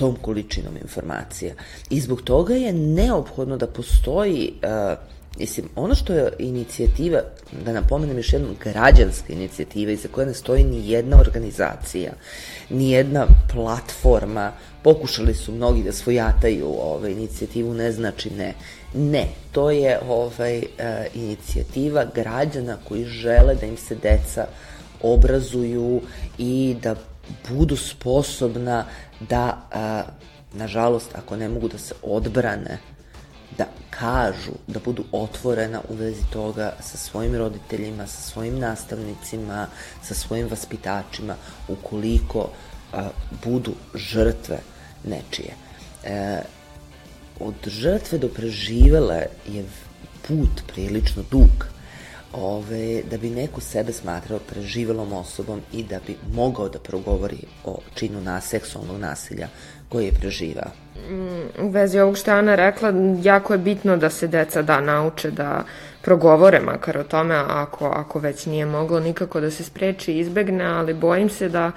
tom 0.00 0.16
količinom 0.22 0.76
informacija. 0.82 1.54
I 1.90 2.00
zbog 2.00 2.22
toga 2.22 2.54
je 2.54 2.72
neophodno 2.72 3.56
da 3.56 3.66
postoji 3.66 4.52
uh, 4.62 4.98
Mislim, 5.38 5.68
ono 5.76 5.94
što 5.94 6.12
je 6.12 6.32
inicijativa, 6.38 7.20
da 7.64 7.72
napomenem 7.72 8.16
još 8.16 8.32
jednom, 8.32 8.56
građanska 8.64 9.32
inicijativa 9.32 9.92
iza 9.92 10.08
koja 10.08 10.26
ne 10.26 10.34
stoji 10.34 10.64
ni 10.64 10.90
jedna 10.90 11.20
organizacija, 11.20 12.12
ni 12.70 12.90
jedna 12.90 13.26
platforma, 13.52 14.52
pokušali 14.82 15.34
su 15.34 15.52
mnogi 15.52 15.82
da 15.82 15.92
svojataju 15.92 16.66
ovaj, 16.66 17.12
inicijativu, 17.12 17.74
ne 17.74 17.92
znači 17.92 18.30
ne. 18.30 18.54
Ne, 18.94 19.26
to 19.52 19.70
je 19.70 19.98
ovaj, 20.08 20.58
uh, 20.58 20.64
inicijativa 21.14 22.04
građana 22.14 22.76
koji 22.88 23.04
žele 23.04 23.54
da 23.54 23.66
im 23.66 23.76
se 23.76 23.94
deca 23.94 24.46
obrazuju 25.02 26.00
i 26.38 26.76
da 26.82 26.94
budu 27.48 27.76
sposobna 27.76 28.84
da, 29.20 29.68
a, 29.72 30.02
nažalost, 30.52 31.10
ako 31.14 31.36
ne 31.36 31.48
mogu 31.48 31.68
da 31.68 31.78
se 31.78 31.94
odbrane, 32.02 32.78
da 33.58 33.66
kažu, 33.90 34.52
da 34.66 34.80
budu 34.84 35.04
otvorena 35.12 35.80
u 35.88 35.94
vezi 35.94 36.22
toga 36.32 36.72
sa 36.80 36.96
svojim 36.96 37.36
roditeljima, 37.36 38.06
sa 38.06 38.22
svojim 38.22 38.58
nastavnicima, 38.58 39.66
sa 40.02 40.14
svojim 40.14 40.48
vaspitačima, 40.48 41.34
ukoliko 41.68 42.48
a, 42.92 43.08
budu 43.44 43.74
žrtve 43.94 44.58
nečije. 45.04 45.54
E, 46.04 46.42
od 47.40 47.54
žrtve 47.66 48.18
do 48.18 48.28
preživele 48.28 49.26
je 49.48 49.64
put 50.28 50.62
prilično 50.66 51.22
dug 51.30 51.66
ove, 52.32 53.02
da 53.10 53.18
bi 53.18 53.30
neko 53.30 53.60
sebe 53.60 53.92
smatrao 53.92 54.38
preživelom 54.38 55.12
osobom 55.12 55.60
i 55.72 55.82
da 55.82 55.98
bi 56.06 56.16
mogao 56.34 56.68
da 56.68 56.78
progovori 56.78 57.38
o 57.64 57.78
činu 57.94 58.20
na 58.20 58.40
seksualnog 58.40 59.00
nasilja 59.00 59.48
koji 59.88 60.04
je 60.04 60.12
preživao. 60.12 60.70
Mm, 61.10 61.66
u 61.66 61.68
vezi 61.68 61.98
ovog 61.98 62.16
što 62.16 62.30
Ana 62.30 62.54
rekla, 62.54 62.92
jako 63.22 63.52
je 63.52 63.58
bitno 63.58 63.96
da 63.96 64.10
se 64.10 64.26
deca 64.26 64.62
da 64.62 64.80
nauče 64.80 65.30
da 65.30 65.64
progovore 66.02 66.60
makar 66.60 66.98
o 66.98 67.04
tome, 67.04 67.34
ako, 67.34 67.86
ako 67.86 68.18
već 68.18 68.46
nije 68.46 68.66
moglo 68.66 69.00
nikako 69.00 69.40
da 69.40 69.50
se 69.50 69.64
spreči 69.64 70.12
i 70.12 70.18
izbegne, 70.18 70.64
ali 70.64 70.94
bojim 70.94 71.30
se 71.30 71.48
da 71.48 71.72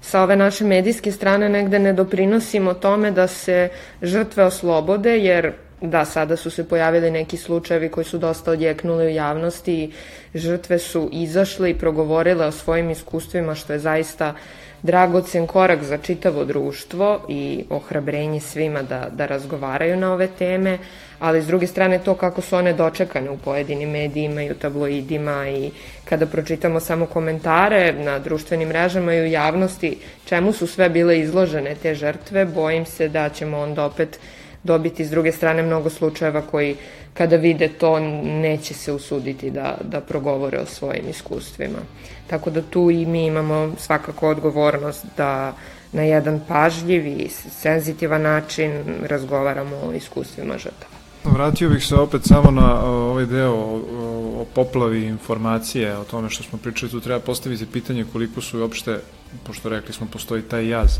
sa 0.00 0.22
ove 0.22 0.36
naše 0.36 0.64
medijske 0.64 1.12
strane 1.12 1.48
negde 1.48 1.78
ne 1.78 1.92
doprinosimo 1.92 2.74
tome 2.74 3.10
da 3.10 3.26
se 3.26 3.68
žrtve 4.02 4.44
oslobode, 4.44 5.18
jer 5.18 5.52
da, 5.80 6.04
sada 6.04 6.36
su 6.36 6.50
se 6.50 6.68
pojavili 6.68 7.10
neki 7.10 7.36
slučajevi 7.36 7.88
koji 7.88 8.04
su 8.04 8.18
dosta 8.18 8.50
odjeknuli 8.50 9.06
u 9.06 9.08
javnosti. 9.08 9.92
I 10.34 10.38
žrtve 10.38 10.78
su 10.78 11.08
izašle 11.12 11.70
i 11.70 11.78
progovorile 11.78 12.46
o 12.46 12.52
svojim 12.52 12.90
iskustvima, 12.90 13.54
što 13.54 13.72
je 13.72 13.78
zaista 13.78 14.34
dragocen 14.82 15.46
korak 15.46 15.82
za 15.82 15.98
čitavo 15.98 16.44
društvo 16.44 17.20
i 17.28 17.64
ohrabrenje 17.70 18.40
svima 18.40 18.82
da, 18.82 19.08
da 19.12 19.26
razgovaraju 19.26 19.96
na 19.96 20.12
ove 20.12 20.26
teme, 20.38 20.78
ali 21.18 21.42
s 21.42 21.46
druge 21.46 21.66
strane 21.66 21.98
to 21.98 22.14
kako 22.14 22.40
su 22.40 22.56
one 22.56 22.72
dočekane 22.72 23.30
u 23.30 23.38
pojedinim 23.38 23.90
medijima 23.90 24.42
i 24.42 24.50
u 24.50 24.54
tabloidima 24.54 25.48
i 25.48 25.70
kada 26.04 26.26
pročitamo 26.26 26.80
samo 26.80 27.06
komentare 27.06 27.92
na 27.92 28.18
društvenim 28.18 28.68
mrežama 28.68 29.14
i 29.14 29.20
u 29.20 29.26
javnosti 29.26 29.98
čemu 30.24 30.52
su 30.52 30.66
sve 30.66 30.88
bile 30.88 31.18
izložene 31.18 31.74
te 31.82 31.94
žrtve, 31.94 32.44
bojim 32.44 32.86
se 32.86 33.08
da 33.08 33.28
ćemo 33.28 33.58
onda 33.58 33.84
opet 33.84 34.18
dobiti 34.62 35.04
s 35.04 35.10
druge 35.10 35.32
strane 35.32 35.62
mnogo 35.62 35.90
slučajeva 35.90 36.42
koji 36.42 36.76
kada 37.14 37.36
vide 37.36 37.68
to 37.68 38.00
neće 38.22 38.74
se 38.74 38.92
usuditi 38.92 39.50
da, 39.50 39.78
da 39.82 40.00
progovore 40.00 40.58
o 40.58 40.66
svojim 40.66 41.08
iskustvima. 41.10 41.78
Tako 42.26 42.50
da 42.50 42.62
tu 42.62 42.90
i 42.90 43.06
mi 43.06 43.26
imamo 43.26 43.72
svakako 43.78 44.28
odgovornost 44.28 45.06
da 45.16 45.54
na 45.92 46.02
jedan 46.02 46.40
pažljiv 46.48 47.06
i 47.06 47.28
senzitivan 47.50 48.22
način 48.22 48.72
razgovaramo 49.06 49.76
o 49.76 49.92
iskustvima 49.92 50.58
žrtava. 50.58 50.98
Vratio 51.24 51.68
bih 51.68 51.84
se 51.84 51.94
opet 51.94 52.22
samo 52.24 52.50
na 52.50 52.84
ovaj 52.84 53.26
deo 53.26 53.54
o, 53.54 54.44
poplavi 54.54 55.04
informacije, 55.04 55.96
o 55.96 56.04
tome 56.04 56.30
što 56.30 56.42
smo 56.42 56.58
pričali, 56.58 56.92
tu 56.92 57.00
treba 57.00 57.20
postaviti 57.20 57.66
pitanje 57.66 58.04
koliko 58.12 58.40
su 58.40 58.60
uopšte, 58.60 59.00
pošto 59.46 59.68
rekli 59.68 59.94
smo 59.94 60.06
postoji 60.12 60.42
taj 60.42 60.68
jaz, 60.68 60.90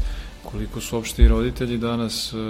koliko 0.50 0.80
su 0.80 0.96
uopšte 0.96 1.22
i 1.22 1.28
roditelji 1.28 1.78
danas 1.78 2.32
uh, 2.32 2.40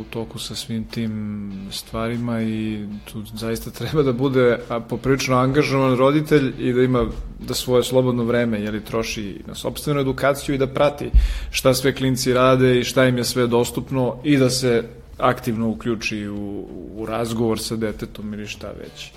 u 0.00 0.04
toku 0.10 0.38
sa 0.38 0.54
svim 0.54 0.84
tim 0.84 1.68
stvarima 1.72 2.42
i 2.42 2.86
tu 3.12 3.22
zaista 3.34 3.70
treba 3.70 4.02
da 4.02 4.12
bude 4.12 4.58
poprično 4.88 5.36
angažovan 5.36 5.96
roditelj 5.96 6.52
i 6.58 6.72
da 6.72 6.82
ima 6.82 7.06
da 7.38 7.54
svoje 7.54 7.84
slobodno 7.84 8.24
vreme 8.24 8.60
jeli, 8.60 8.84
troši 8.84 9.40
na 9.46 9.54
sobstvenu 9.54 10.00
edukaciju 10.00 10.54
i 10.54 10.58
da 10.58 10.66
prati 10.66 11.10
šta 11.50 11.74
sve 11.74 11.94
klinci 11.94 12.32
rade 12.32 12.78
i 12.78 12.84
šta 12.84 13.04
im 13.04 13.18
je 13.18 13.24
sve 13.24 13.46
dostupno 13.46 14.16
i 14.24 14.36
da 14.36 14.50
se 14.50 14.82
aktivno 15.18 15.68
uključi 15.68 16.28
u, 16.28 16.68
u 16.96 17.06
razgovor 17.06 17.60
sa 17.60 17.76
detetom 17.76 18.34
ili 18.34 18.46
šta 18.46 18.68
već. 18.68 19.10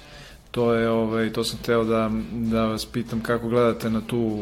To 0.52 0.73
je 0.73 0.89
ovaj 0.89 1.34
to 1.34 1.43
sam 1.43 1.60
teo 1.60 1.84
da 1.84 2.12
da 2.32 2.65
vas 2.65 2.86
pitam 2.86 3.21
kako 3.21 3.49
gledate 3.49 3.89
na 3.89 4.02
tu 4.02 4.41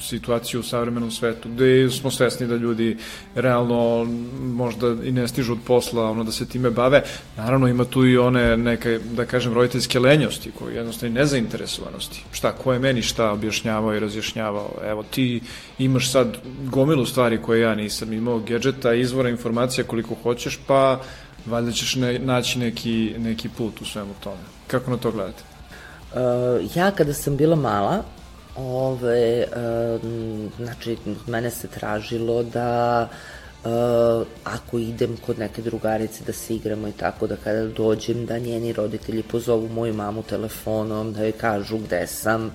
situaciju 0.00 0.60
u 0.60 0.62
savremenom 0.62 1.10
svetu, 1.10 1.48
gde 1.48 1.90
smo 1.90 2.10
svesni 2.10 2.46
da 2.46 2.56
ljudi 2.56 2.96
realno 3.34 4.04
možda 4.40 4.96
i 5.04 5.12
ne 5.12 5.28
stižu 5.28 5.52
od 5.52 5.58
posla 5.66 6.10
ono 6.10 6.24
da 6.24 6.32
se 6.32 6.46
time 6.46 6.70
bave. 6.70 7.02
Naravno 7.36 7.68
ima 7.68 7.84
tu 7.84 8.06
i 8.06 8.18
one 8.18 8.56
neke, 8.56 8.98
da 9.12 9.24
kažem, 9.24 9.54
roditeljske 9.54 10.00
lenjosti, 10.00 10.50
koje 10.58 10.74
jednostavno 10.74 11.14
nezainteresovanosti. 11.14 12.24
Šta, 12.32 12.52
ko 12.52 12.72
je 12.72 12.78
meni 12.78 13.02
šta 13.02 13.32
objašnjavao 13.32 13.94
i 13.94 14.00
razjašnjavao? 14.00 14.70
Evo, 14.84 15.02
ti 15.02 15.40
imaš 15.78 16.10
sad 16.10 16.36
gomilu 16.64 17.06
stvari 17.06 17.42
koje 17.42 17.60
ja 17.60 17.74
nisam 17.74 18.12
imao, 18.12 18.38
gadžeta, 18.38 18.94
izvora 18.94 19.28
informacija 19.28 19.84
koliko 19.84 20.14
hoćeš, 20.22 20.58
pa 20.66 21.00
valjda 21.46 21.72
ćeš 21.72 21.96
ne, 21.96 22.18
naći 22.18 22.58
neki, 22.58 23.14
neki 23.18 23.48
put 23.48 23.80
u 23.80 23.84
svemu 23.84 24.14
tome. 24.20 24.42
Kako 24.66 24.90
na 24.90 24.96
to 24.96 25.10
gledate? 25.10 25.42
Uh, 26.12 26.76
ja 26.76 26.90
kada 26.90 27.14
sam 27.14 27.36
bila 27.36 27.56
mala, 27.56 28.04
Ove, 28.58 29.44
um, 29.56 30.50
znači, 30.56 30.96
mene 31.26 31.50
se 31.50 31.68
tražilo 31.68 32.42
da 32.42 33.08
uh, 33.64 34.26
ako 34.44 34.78
idem 34.78 35.16
kod 35.26 35.38
neke 35.38 35.62
drugarice 35.62 36.24
da 36.24 36.32
se 36.32 36.54
igramo 36.54 36.88
i 36.88 36.92
tako 36.92 37.26
da 37.26 37.36
kada 37.36 37.66
dođem 37.66 38.26
da 38.26 38.38
njeni 38.38 38.72
roditelji 38.72 39.22
pozovu 39.22 39.68
moju 39.68 39.94
mamu 39.94 40.22
telefonom 40.22 41.12
da 41.12 41.22
joj 41.22 41.32
kažu 41.32 41.78
gde 41.78 42.06
sam. 42.06 42.50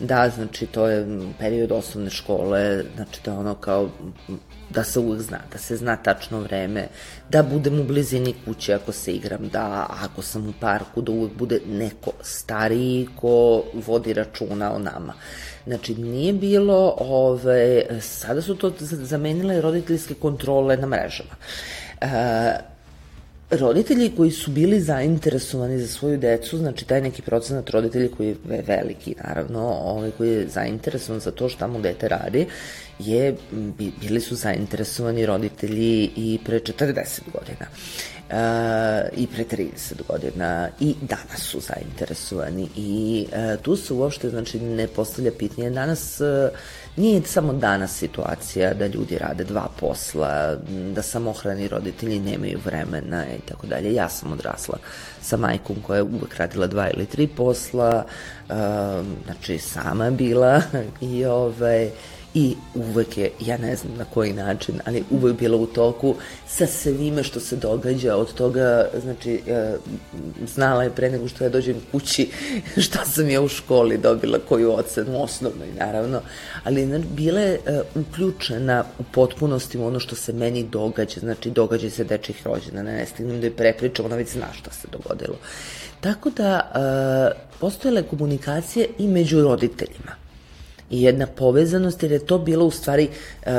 Da 0.00 0.30
znači 0.30 0.66
to 0.66 0.86
je 0.86 1.06
period 1.38 1.72
osnovne 1.72 2.10
škole 2.10 2.84
znači 2.96 3.20
da 3.24 3.34
ono 3.34 3.54
kao 3.54 3.90
da 4.74 4.84
se 4.84 4.98
uvek 4.98 5.20
zna, 5.20 5.38
da 5.52 5.58
se 5.58 5.76
zna 5.76 5.96
tačno 5.96 6.40
vreme, 6.40 6.86
da 7.30 7.42
budem 7.42 7.80
u 7.80 7.84
blizini 7.84 8.34
kuće 8.44 8.74
ako 8.74 8.92
se 8.92 9.12
igram, 9.12 9.48
da 9.48 9.86
ako 10.04 10.22
sam 10.22 10.48
u 10.48 10.52
parku, 10.60 11.02
da 11.02 11.12
uvek 11.12 11.32
bude 11.32 11.60
neko 11.66 12.12
stariji 12.22 13.08
ko 13.16 13.64
vodi 13.74 14.12
računa 14.12 14.72
o 14.74 14.78
nama. 14.78 15.14
Znači, 15.66 15.94
nije 15.94 16.32
bilo, 16.32 16.94
ove, 16.98 17.86
sada 18.00 18.42
su 18.42 18.54
to 18.54 18.72
zamenile 18.80 19.60
roditeljske 19.60 20.14
kontrole 20.14 20.76
na 20.76 20.86
mrežama. 20.86 21.34
E, 22.00 22.71
roditelji 23.52 24.12
koji 24.16 24.30
su 24.30 24.50
bili 24.50 24.80
zainteresovani 24.80 25.78
za 25.78 25.88
svoju 25.88 26.18
decu, 26.18 26.58
znači 26.58 26.84
taj 26.84 27.00
neki 27.00 27.22
procenat 27.22 27.70
roditelji 27.70 28.08
koji 28.08 28.28
je 28.28 28.62
veliki, 28.66 29.14
naravno, 29.24 29.60
ovaj 29.68 30.10
koji 30.10 30.30
je 30.30 30.48
zainteresovan 30.48 31.20
za 31.20 31.30
to 31.30 31.48
šta 31.48 31.66
mu 31.66 31.80
dete 31.80 32.08
radi, 32.08 32.46
je, 32.98 33.36
bili 34.00 34.20
su 34.20 34.34
zainteresovani 34.34 35.26
roditelji 35.26 36.10
i 36.16 36.38
pre 36.44 36.60
40 36.60 37.20
godina. 37.32 37.66
Uh, 38.32 38.38
i 39.16 39.26
pre 39.26 39.44
30 39.44 39.68
godina 40.08 40.68
i 40.80 40.94
danas 41.00 41.40
su 41.40 41.60
zainteresovani 41.60 42.68
i 42.76 43.26
uh, 43.28 43.62
tu 43.62 43.76
se 43.76 43.92
uopšte 43.94 44.30
znači 44.30 44.60
ne 44.60 44.86
postavlja 44.86 45.32
pitanje 45.38 45.70
danas 45.70 46.20
Nije 46.96 47.22
samo 47.22 47.52
danas 47.52 47.96
situacija 47.96 48.74
da 48.74 48.86
ljudi 48.86 49.18
rade 49.18 49.44
dva 49.44 49.68
posla, 49.80 50.56
da 50.94 51.02
samohrani 51.02 51.68
roditelji 51.68 52.20
nemaju 52.20 52.58
vremena 52.64 53.24
i 53.26 53.40
tako 53.48 53.66
dalje. 53.66 53.94
Ja 53.94 54.08
sam 54.08 54.32
odrasla 54.32 54.78
sa 55.20 55.36
majkom 55.36 55.76
koja 55.82 55.96
je 55.96 56.02
uvek 56.02 56.36
radila 56.36 56.66
dva 56.66 56.90
ili 56.90 57.06
tri 57.06 57.26
posla, 57.26 58.04
uh, 58.48 58.56
znači 59.24 59.58
sama 59.58 60.10
bila 60.10 60.62
i 61.00 61.24
ovaj, 61.24 61.90
i 62.34 62.56
uvek 62.74 63.18
je, 63.18 63.30
ja 63.40 63.56
ne 63.56 63.76
znam 63.76 63.96
na 63.96 64.04
koji 64.04 64.32
način, 64.32 64.80
ali 64.84 65.04
uvek 65.10 65.38
bila 65.38 65.56
u 65.56 65.66
toku 65.66 66.14
sa 66.48 66.66
svime 66.66 67.22
što 67.22 67.40
se 67.40 67.56
događa, 67.56 68.16
od 68.16 68.34
toga, 68.34 68.88
znači, 69.02 69.40
e, 69.46 69.76
znala 70.46 70.82
je 70.82 70.90
pre 70.90 71.10
nego 71.10 71.28
što 71.28 71.44
ja 71.44 71.50
dođem 71.50 71.76
kući 71.92 72.30
šta 72.84 73.04
sam 73.04 73.30
ja 73.30 73.40
u 73.40 73.48
školi 73.48 73.98
dobila, 73.98 74.38
koju 74.48 74.72
ocenu, 74.72 75.22
osnovno 75.22 75.64
i 75.64 75.78
naravno, 75.78 76.20
ali 76.64 76.86
znači, 76.86 77.04
bila 77.16 77.40
je 77.40 77.60
e, 77.66 77.80
uključena 77.94 78.84
u 78.98 79.02
potpunosti 79.12 79.78
u 79.78 79.86
ono 79.86 80.00
što 80.00 80.16
se 80.16 80.32
meni 80.32 80.64
događa, 80.64 81.20
znači 81.20 81.50
događa 81.50 81.90
se 81.90 82.04
dečih 82.04 82.46
rođena, 82.46 82.82
ne, 82.82 82.92
ne 82.92 83.06
stignem 83.06 83.40
da 83.40 83.46
je 83.46 83.56
prepričam, 83.56 84.06
ona 84.06 84.16
već 84.16 84.32
zna 84.32 84.52
šta 84.52 84.70
se 84.70 84.88
dogodilo. 84.92 85.36
Tako 86.00 86.30
da, 86.30 86.70
e, 87.34 87.58
postojele 87.60 88.02
komunikacije 88.02 88.88
i 88.98 89.08
među 89.08 89.40
roditeljima 89.40 90.21
i 90.92 91.02
jedna 91.02 91.26
povezanost, 91.26 92.02
jer 92.02 92.12
je 92.12 92.26
to 92.26 92.38
bilo 92.38 92.64
u 92.64 92.70
stvari 92.70 93.08
uh, 93.46 93.52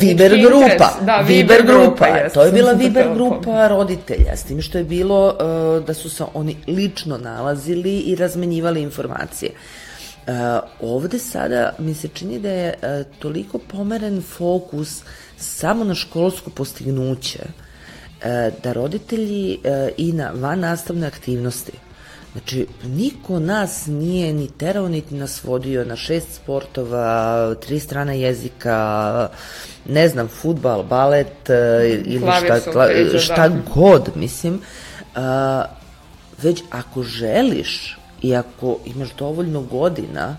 Viber 0.00 0.32
grupa, 0.40 0.98
da, 1.00 1.24
Viber, 1.26 1.62
grupa, 1.62 1.86
grupa 1.86 2.06
jest, 2.06 2.34
to 2.34 2.42
je 2.42 2.52
bila 2.52 2.72
Viber 2.82 3.14
grupa 3.14 3.68
roditelja, 3.68 4.36
s 4.36 4.42
tim 4.42 4.62
što 4.62 4.78
je 4.78 4.84
bilo 4.84 5.28
uh, 5.28 5.86
da 5.86 5.94
su 5.94 6.10
se 6.10 6.24
oni 6.34 6.56
lično 6.66 7.18
nalazili 7.18 7.98
i 7.98 8.14
razmenjivali 8.14 8.82
informacije. 8.82 9.50
Uh, 10.26 10.32
ovde 10.80 11.18
sada 11.18 11.74
mi 11.78 11.94
se 11.94 12.08
čini 12.08 12.38
da 12.38 12.50
je 12.50 12.74
uh, 12.74 13.12
toliko 13.18 13.58
pomeren 13.58 14.22
fokus 14.22 15.02
samo 15.36 15.84
na 15.84 15.94
školsko 15.94 16.50
postignuće, 16.50 17.38
uh, 17.42 18.24
da 18.62 18.72
roditelji 18.72 19.58
uh, 19.64 19.88
i 19.96 20.12
na 20.12 20.30
van 20.34 20.60
nastavne 20.60 21.06
aktivnosti 21.06 21.83
Znači, 22.34 22.66
niko 22.84 23.38
nas 23.38 23.86
nije 23.86 24.32
ni 24.32 24.48
terao, 24.48 24.88
niti 24.88 25.14
nas 25.14 25.44
vodio 25.44 25.84
na 25.84 25.96
šest 25.96 26.34
sportova, 26.34 27.54
tri 27.54 27.80
strana 27.80 28.12
jezika, 28.12 29.28
ne 29.88 30.08
znam, 30.08 30.28
futbal, 30.28 30.82
balet 30.82 31.50
e, 31.50 32.02
ili 32.04 32.20
šta, 32.20 32.60
kla, 32.72 32.88
šta 33.18 33.48
da. 33.48 33.56
god, 33.74 34.10
mislim. 34.14 34.60
A, 35.14 35.64
već 36.42 36.62
ako 36.70 37.02
želiš 37.02 37.98
i 38.22 38.36
ako 38.36 38.78
imaš 38.84 39.08
dovoljno 39.18 39.62
godina, 39.62 40.36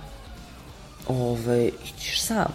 ovaj, 1.07 1.71
ićeš 1.85 2.21
sam. 2.21 2.53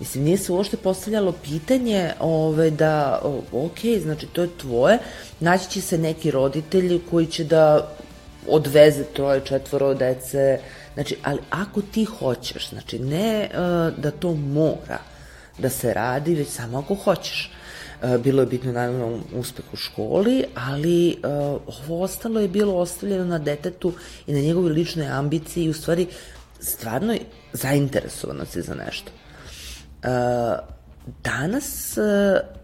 Mislim, 0.00 0.24
nije 0.24 0.38
se 0.38 0.52
uopšte 0.52 0.76
postavljalo 0.76 1.32
pitanje 1.32 2.12
ove, 2.20 2.70
da, 2.70 3.20
ok, 3.52 3.78
znači 4.02 4.26
to 4.26 4.42
je 4.42 4.58
tvoje, 4.60 4.98
naći 5.40 5.70
će 5.70 5.80
se 5.80 5.98
neki 5.98 6.30
roditelji 6.30 7.00
koji 7.10 7.26
će 7.26 7.44
da 7.44 7.88
odveze 8.48 9.04
troje, 9.04 9.40
četvoro 9.44 9.94
dece, 9.94 10.58
znači, 10.94 11.16
ali 11.22 11.38
ako 11.50 11.82
ti 11.82 12.04
hoćeš, 12.04 12.68
znači 12.68 12.98
ne 12.98 13.50
uh, 13.50 13.98
da 13.98 14.10
to 14.10 14.34
mora 14.34 14.98
da 15.58 15.68
se 15.70 15.94
radi, 15.94 16.34
već 16.34 16.48
samo 16.48 16.78
ako 16.78 16.94
hoćeš. 16.94 17.52
Uh, 18.02 18.16
bilo 18.16 18.42
je 18.42 18.46
bitno 18.46 18.72
naravno 18.72 19.18
uspeh 19.34 19.64
u 19.72 19.76
školi, 19.76 20.44
ali 20.54 21.08
uh, 21.08 21.60
ovo 21.66 22.02
ostalo 22.02 22.40
je 22.40 22.48
bilo 22.48 22.74
ostavljeno 22.74 23.24
na 23.24 23.38
detetu 23.38 23.92
i 24.26 24.32
na 24.32 24.40
njegove 24.40 24.70
lične 24.70 25.06
ambicije 25.06 25.64
i 25.64 25.70
u 25.70 25.74
stvari 25.74 26.06
stvarno 26.60 27.14
zainteresovanosti 27.52 28.62
za 28.62 28.74
nešto. 28.74 29.10
Uh, 30.02 30.74
danas 31.22 31.98
uh, 31.98 32.63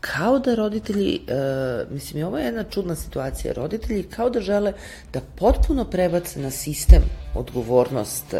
kao 0.00 0.38
da 0.38 0.54
roditelji, 0.54 1.20
uh, 1.22 1.92
mislim, 1.92 2.26
ovo 2.26 2.38
je 2.38 2.44
jedna 2.44 2.64
čudna 2.64 2.94
situacija, 2.94 3.52
roditelji 3.52 4.02
kao 4.02 4.30
da 4.30 4.40
žele 4.40 4.72
da 5.12 5.20
potpuno 5.20 5.84
prebace 5.84 6.40
na 6.40 6.50
sistem 6.50 7.02
odgovornost 7.34 8.34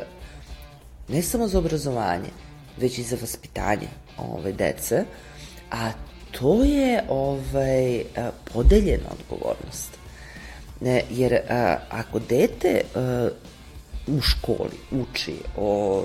ne 1.09 1.23
samo 1.23 1.49
za 1.49 1.59
obrazovanje, 1.59 2.31
već 2.77 2.99
i 2.99 3.03
za 3.03 3.16
vaspitanje 3.21 3.88
ove 4.18 4.53
dece, 4.53 5.05
a 5.71 5.90
to 6.31 6.64
je 6.64 7.03
ovaj, 7.09 8.03
podeljena 8.53 9.09
odgovornost. 9.21 9.99
Ne, 10.81 11.03
jer 11.11 11.35
a, 11.51 11.77
ako 11.90 12.18
dete 12.18 12.83
a, 12.94 13.29
u 14.07 14.21
školi 14.21 14.79
uči 14.90 15.35
o 15.57 16.05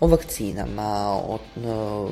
o 0.00 0.06
vakcinama, 0.06 1.08
o, 1.10 1.38
o 1.66 2.10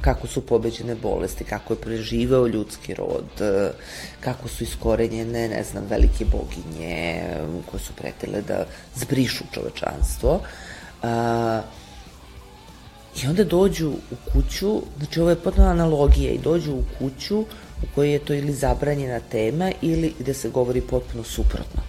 kako 0.00 0.26
su 0.26 0.46
pobeđene 0.46 0.94
bolesti, 0.94 1.44
kako 1.44 1.72
je 1.72 1.80
preživeo 1.80 2.46
ljudski 2.46 2.94
rod, 2.94 3.30
kako 4.20 4.48
su 4.48 4.64
iskorenjene, 4.64 5.48
ne 5.48 5.62
znam, 5.64 5.84
velike 5.90 6.24
boginje 6.24 7.22
koje 7.70 7.80
su 7.80 7.92
pretile 7.92 8.42
da 8.42 8.64
zbrišu 8.94 9.44
čovečanstvo. 9.52 10.40
A, 11.02 11.62
I 13.22 13.26
onda 13.26 13.44
dođu 13.44 13.90
u 13.90 14.16
kuću, 14.32 14.82
znači 14.98 15.20
ovo 15.20 15.30
je 15.30 15.36
potpuno 15.36 15.68
analogija, 15.68 16.30
i 16.30 16.38
dođu 16.38 16.72
u 16.72 16.82
kuću 16.98 17.40
u 17.82 17.86
kojoj 17.94 18.12
je 18.12 18.18
to 18.18 18.34
ili 18.34 18.52
zabranjena 18.52 19.20
tema 19.20 19.72
ili 19.82 20.14
gde 20.18 20.34
se 20.34 20.48
govori 20.48 20.80
potpuno 20.80 21.24
suprotno. 21.24 21.82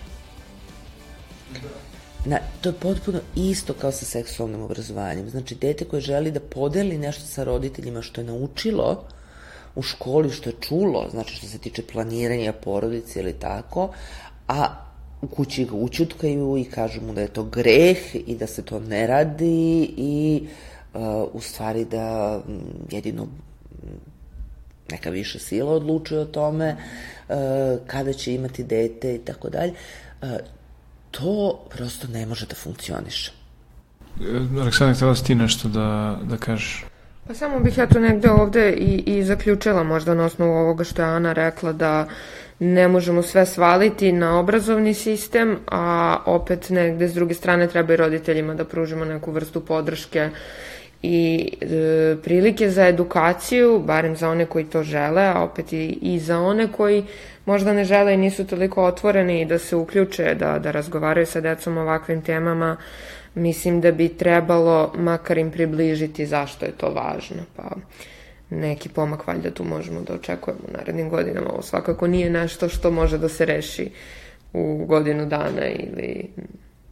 Na, 2.26 2.40
to 2.62 2.70
je 2.70 2.74
potpuno 2.74 3.20
isto 3.36 3.74
kao 3.74 3.92
sa 3.92 4.06
seksualnim 4.06 4.62
obrazovanjem. 4.62 5.30
Znači, 5.30 5.56
dete 5.56 5.86
koje 5.86 6.02
želi 6.02 6.32
da 6.32 6.40
podeli 6.40 6.98
nešto 6.98 7.26
sa 7.26 7.44
roditeljima 7.44 8.02
što 8.02 8.22
je 8.22 8.26
naučilo 8.26 9.04
u 9.76 9.82
školi, 9.82 10.30
što 10.30 10.50
je 10.50 10.56
čulo, 10.60 11.08
znači 11.12 11.36
što 11.36 11.48
se 11.48 11.58
tiče 11.58 11.84
planiranja 11.92 12.54
porodice 12.54 13.20
ili 13.20 13.34
tako, 13.34 13.90
a 14.48 14.86
u 15.22 15.28
kući 15.28 15.66
ga 15.66 15.76
učutkaju 15.76 16.58
i 16.58 16.64
kažu 16.64 17.02
mu 17.02 17.14
da 17.14 17.22
je 17.22 17.28
to 17.28 17.44
greh 17.44 18.16
i 18.16 18.36
da 18.36 18.48
se 18.48 18.62
to 18.62 18.80
ne 18.80 19.08
radi 19.08 19.94
i 19.98 20.48
uh, 20.94 21.02
u 21.34 21.42
stvari 21.42 21.86
da 21.86 22.40
jedino 22.92 23.28
neka 24.92 25.10
više 25.10 25.40
sila 25.40 25.74
odlučuje 25.74 26.22
o 26.22 26.26
tome 26.26 26.76
uh, 26.76 27.36
kada 27.88 28.14
će 28.14 28.34
imati 28.34 28.64
dete 28.64 29.16
i 29.16 29.20
tako 29.20 29.50
dalje. 29.50 29.74
To 31.12 31.60
prosto 31.70 32.08
ne 32.08 32.26
može 32.26 32.46
da 32.46 32.56
funkcioniše. 32.56 33.32
Aleksandar, 34.62 34.96
htjela 34.96 35.16
si 35.16 35.26
ti 35.26 35.36
nešto 35.36 35.68
da, 35.68 36.20
da 36.24 36.38
kažeš? 36.38 36.86
Pa 37.28 37.34
samo 37.34 37.60
bih 37.60 37.78
ja 37.78 37.88
to 37.88 38.00
negde 38.00 38.30
ovde 38.30 38.72
i, 38.72 39.04
i 39.06 39.24
zaključila 39.24 39.84
možda 39.84 40.16
na 40.16 40.26
osnovu 40.26 40.52
ovoga 40.52 40.84
što 40.84 41.02
je 41.02 41.08
Ana 41.08 41.34
rekla 41.34 41.74
da 41.74 42.08
ne 42.60 42.88
možemo 42.88 43.24
sve 43.24 43.46
svaliti 43.46 44.12
na 44.12 44.40
obrazovni 44.40 44.94
sistem, 44.94 45.58
a 45.68 46.18
opet 46.26 46.70
negde 46.70 47.08
s 47.08 47.14
druge 47.14 47.34
strane 47.34 47.68
treba 47.68 47.94
i 47.94 47.98
roditeljima 47.98 48.54
da 48.54 48.66
pružimo 48.66 49.06
neku 49.06 49.32
vrstu 49.32 49.66
podrške 49.66 50.30
i 51.04 51.50
e, 51.62 52.16
prilike 52.24 52.70
za 52.70 52.88
edukaciju, 52.88 53.80
barem 53.80 54.16
za 54.16 54.30
one 54.30 54.46
koji 54.46 54.66
to 54.66 54.84
žele, 54.84 55.22
a 55.22 55.44
opet 55.44 55.74
i, 55.74 55.98
i 56.02 56.20
za 56.20 56.40
one 56.40 56.68
koji 56.72 57.06
možda 57.46 57.74
ne 57.74 57.86
žele 57.86 58.14
i 58.14 58.18
nisu 58.18 58.48
toliko 58.48 58.84
otvoreni 58.84 59.46
da 59.46 59.58
se 59.58 59.76
uključe, 59.76 60.36
da, 60.36 60.60
da 60.60 60.72
razgovaraju 60.72 61.26
sa 61.26 61.42
decom 61.42 61.78
o 61.78 61.82
ovakvim 61.82 62.22
temama, 62.22 62.78
mislim 63.36 63.82
da 63.82 63.92
bi 63.92 64.10
trebalo 64.10 64.94
makar 64.98 65.38
im 65.38 65.52
približiti 65.52 66.26
zašto 66.26 66.66
je 66.66 66.72
to 66.72 66.90
važno. 66.90 67.44
Pa 67.56 67.64
neki 68.50 68.90
pomak 68.90 69.28
valjda 69.28 69.52
tu 69.52 69.64
možemo 69.64 70.02
da 70.02 70.14
očekujemo 70.14 70.62
u 70.70 70.78
narednim 70.78 71.10
godinama. 71.10 71.50
Ovo 71.54 71.62
svakako 71.62 72.08
nije 72.08 72.30
nešto 72.30 72.70
što 72.70 72.92
može 72.92 73.18
da 73.18 73.30
se 73.30 73.46
reši 73.46 73.90
u 74.54 74.86
godinu 74.86 75.26
dana 75.26 75.68
ili 75.68 76.30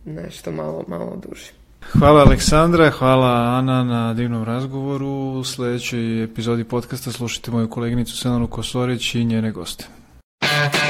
nešto 0.06 0.52
malo, 0.52 0.84
malo 0.88 1.22
duže. 1.28 1.59
Hvala 1.82 2.22
Aleksandra, 2.22 2.90
hvala 2.92 3.58
Ana 3.58 3.84
na 3.84 4.14
divnom 4.14 4.44
razgovoru. 4.44 5.40
U 5.40 5.44
sledećoj 5.44 6.24
epizodi 6.24 6.64
podcasta 6.64 7.12
slušajte 7.12 7.52
moju 7.52 7.70
koleginicu 7.70 8.18
Selanu 8.18 8.48
Kosorić 8.48 9.16
i 9.16 9.26
njene 9.26 9.52
goste. 9.52 9.86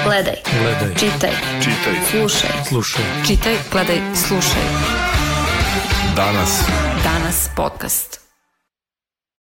Gledaj. 0.03 0.35
Gledaj. 0.61 0.95
Čitaj. 0.95 1.31
Čitaj. 1.59 1.93
Slušaj. 2.11 2.49
Slušaj. 2.67 3.05
Čitaj, 3.27 3.55
gledaj, 3.71 4.01
slušaj. 4.15 4.63
Danas. 6.15 6.63
Danas 7.03 7.49
podcast. 7.55 8.28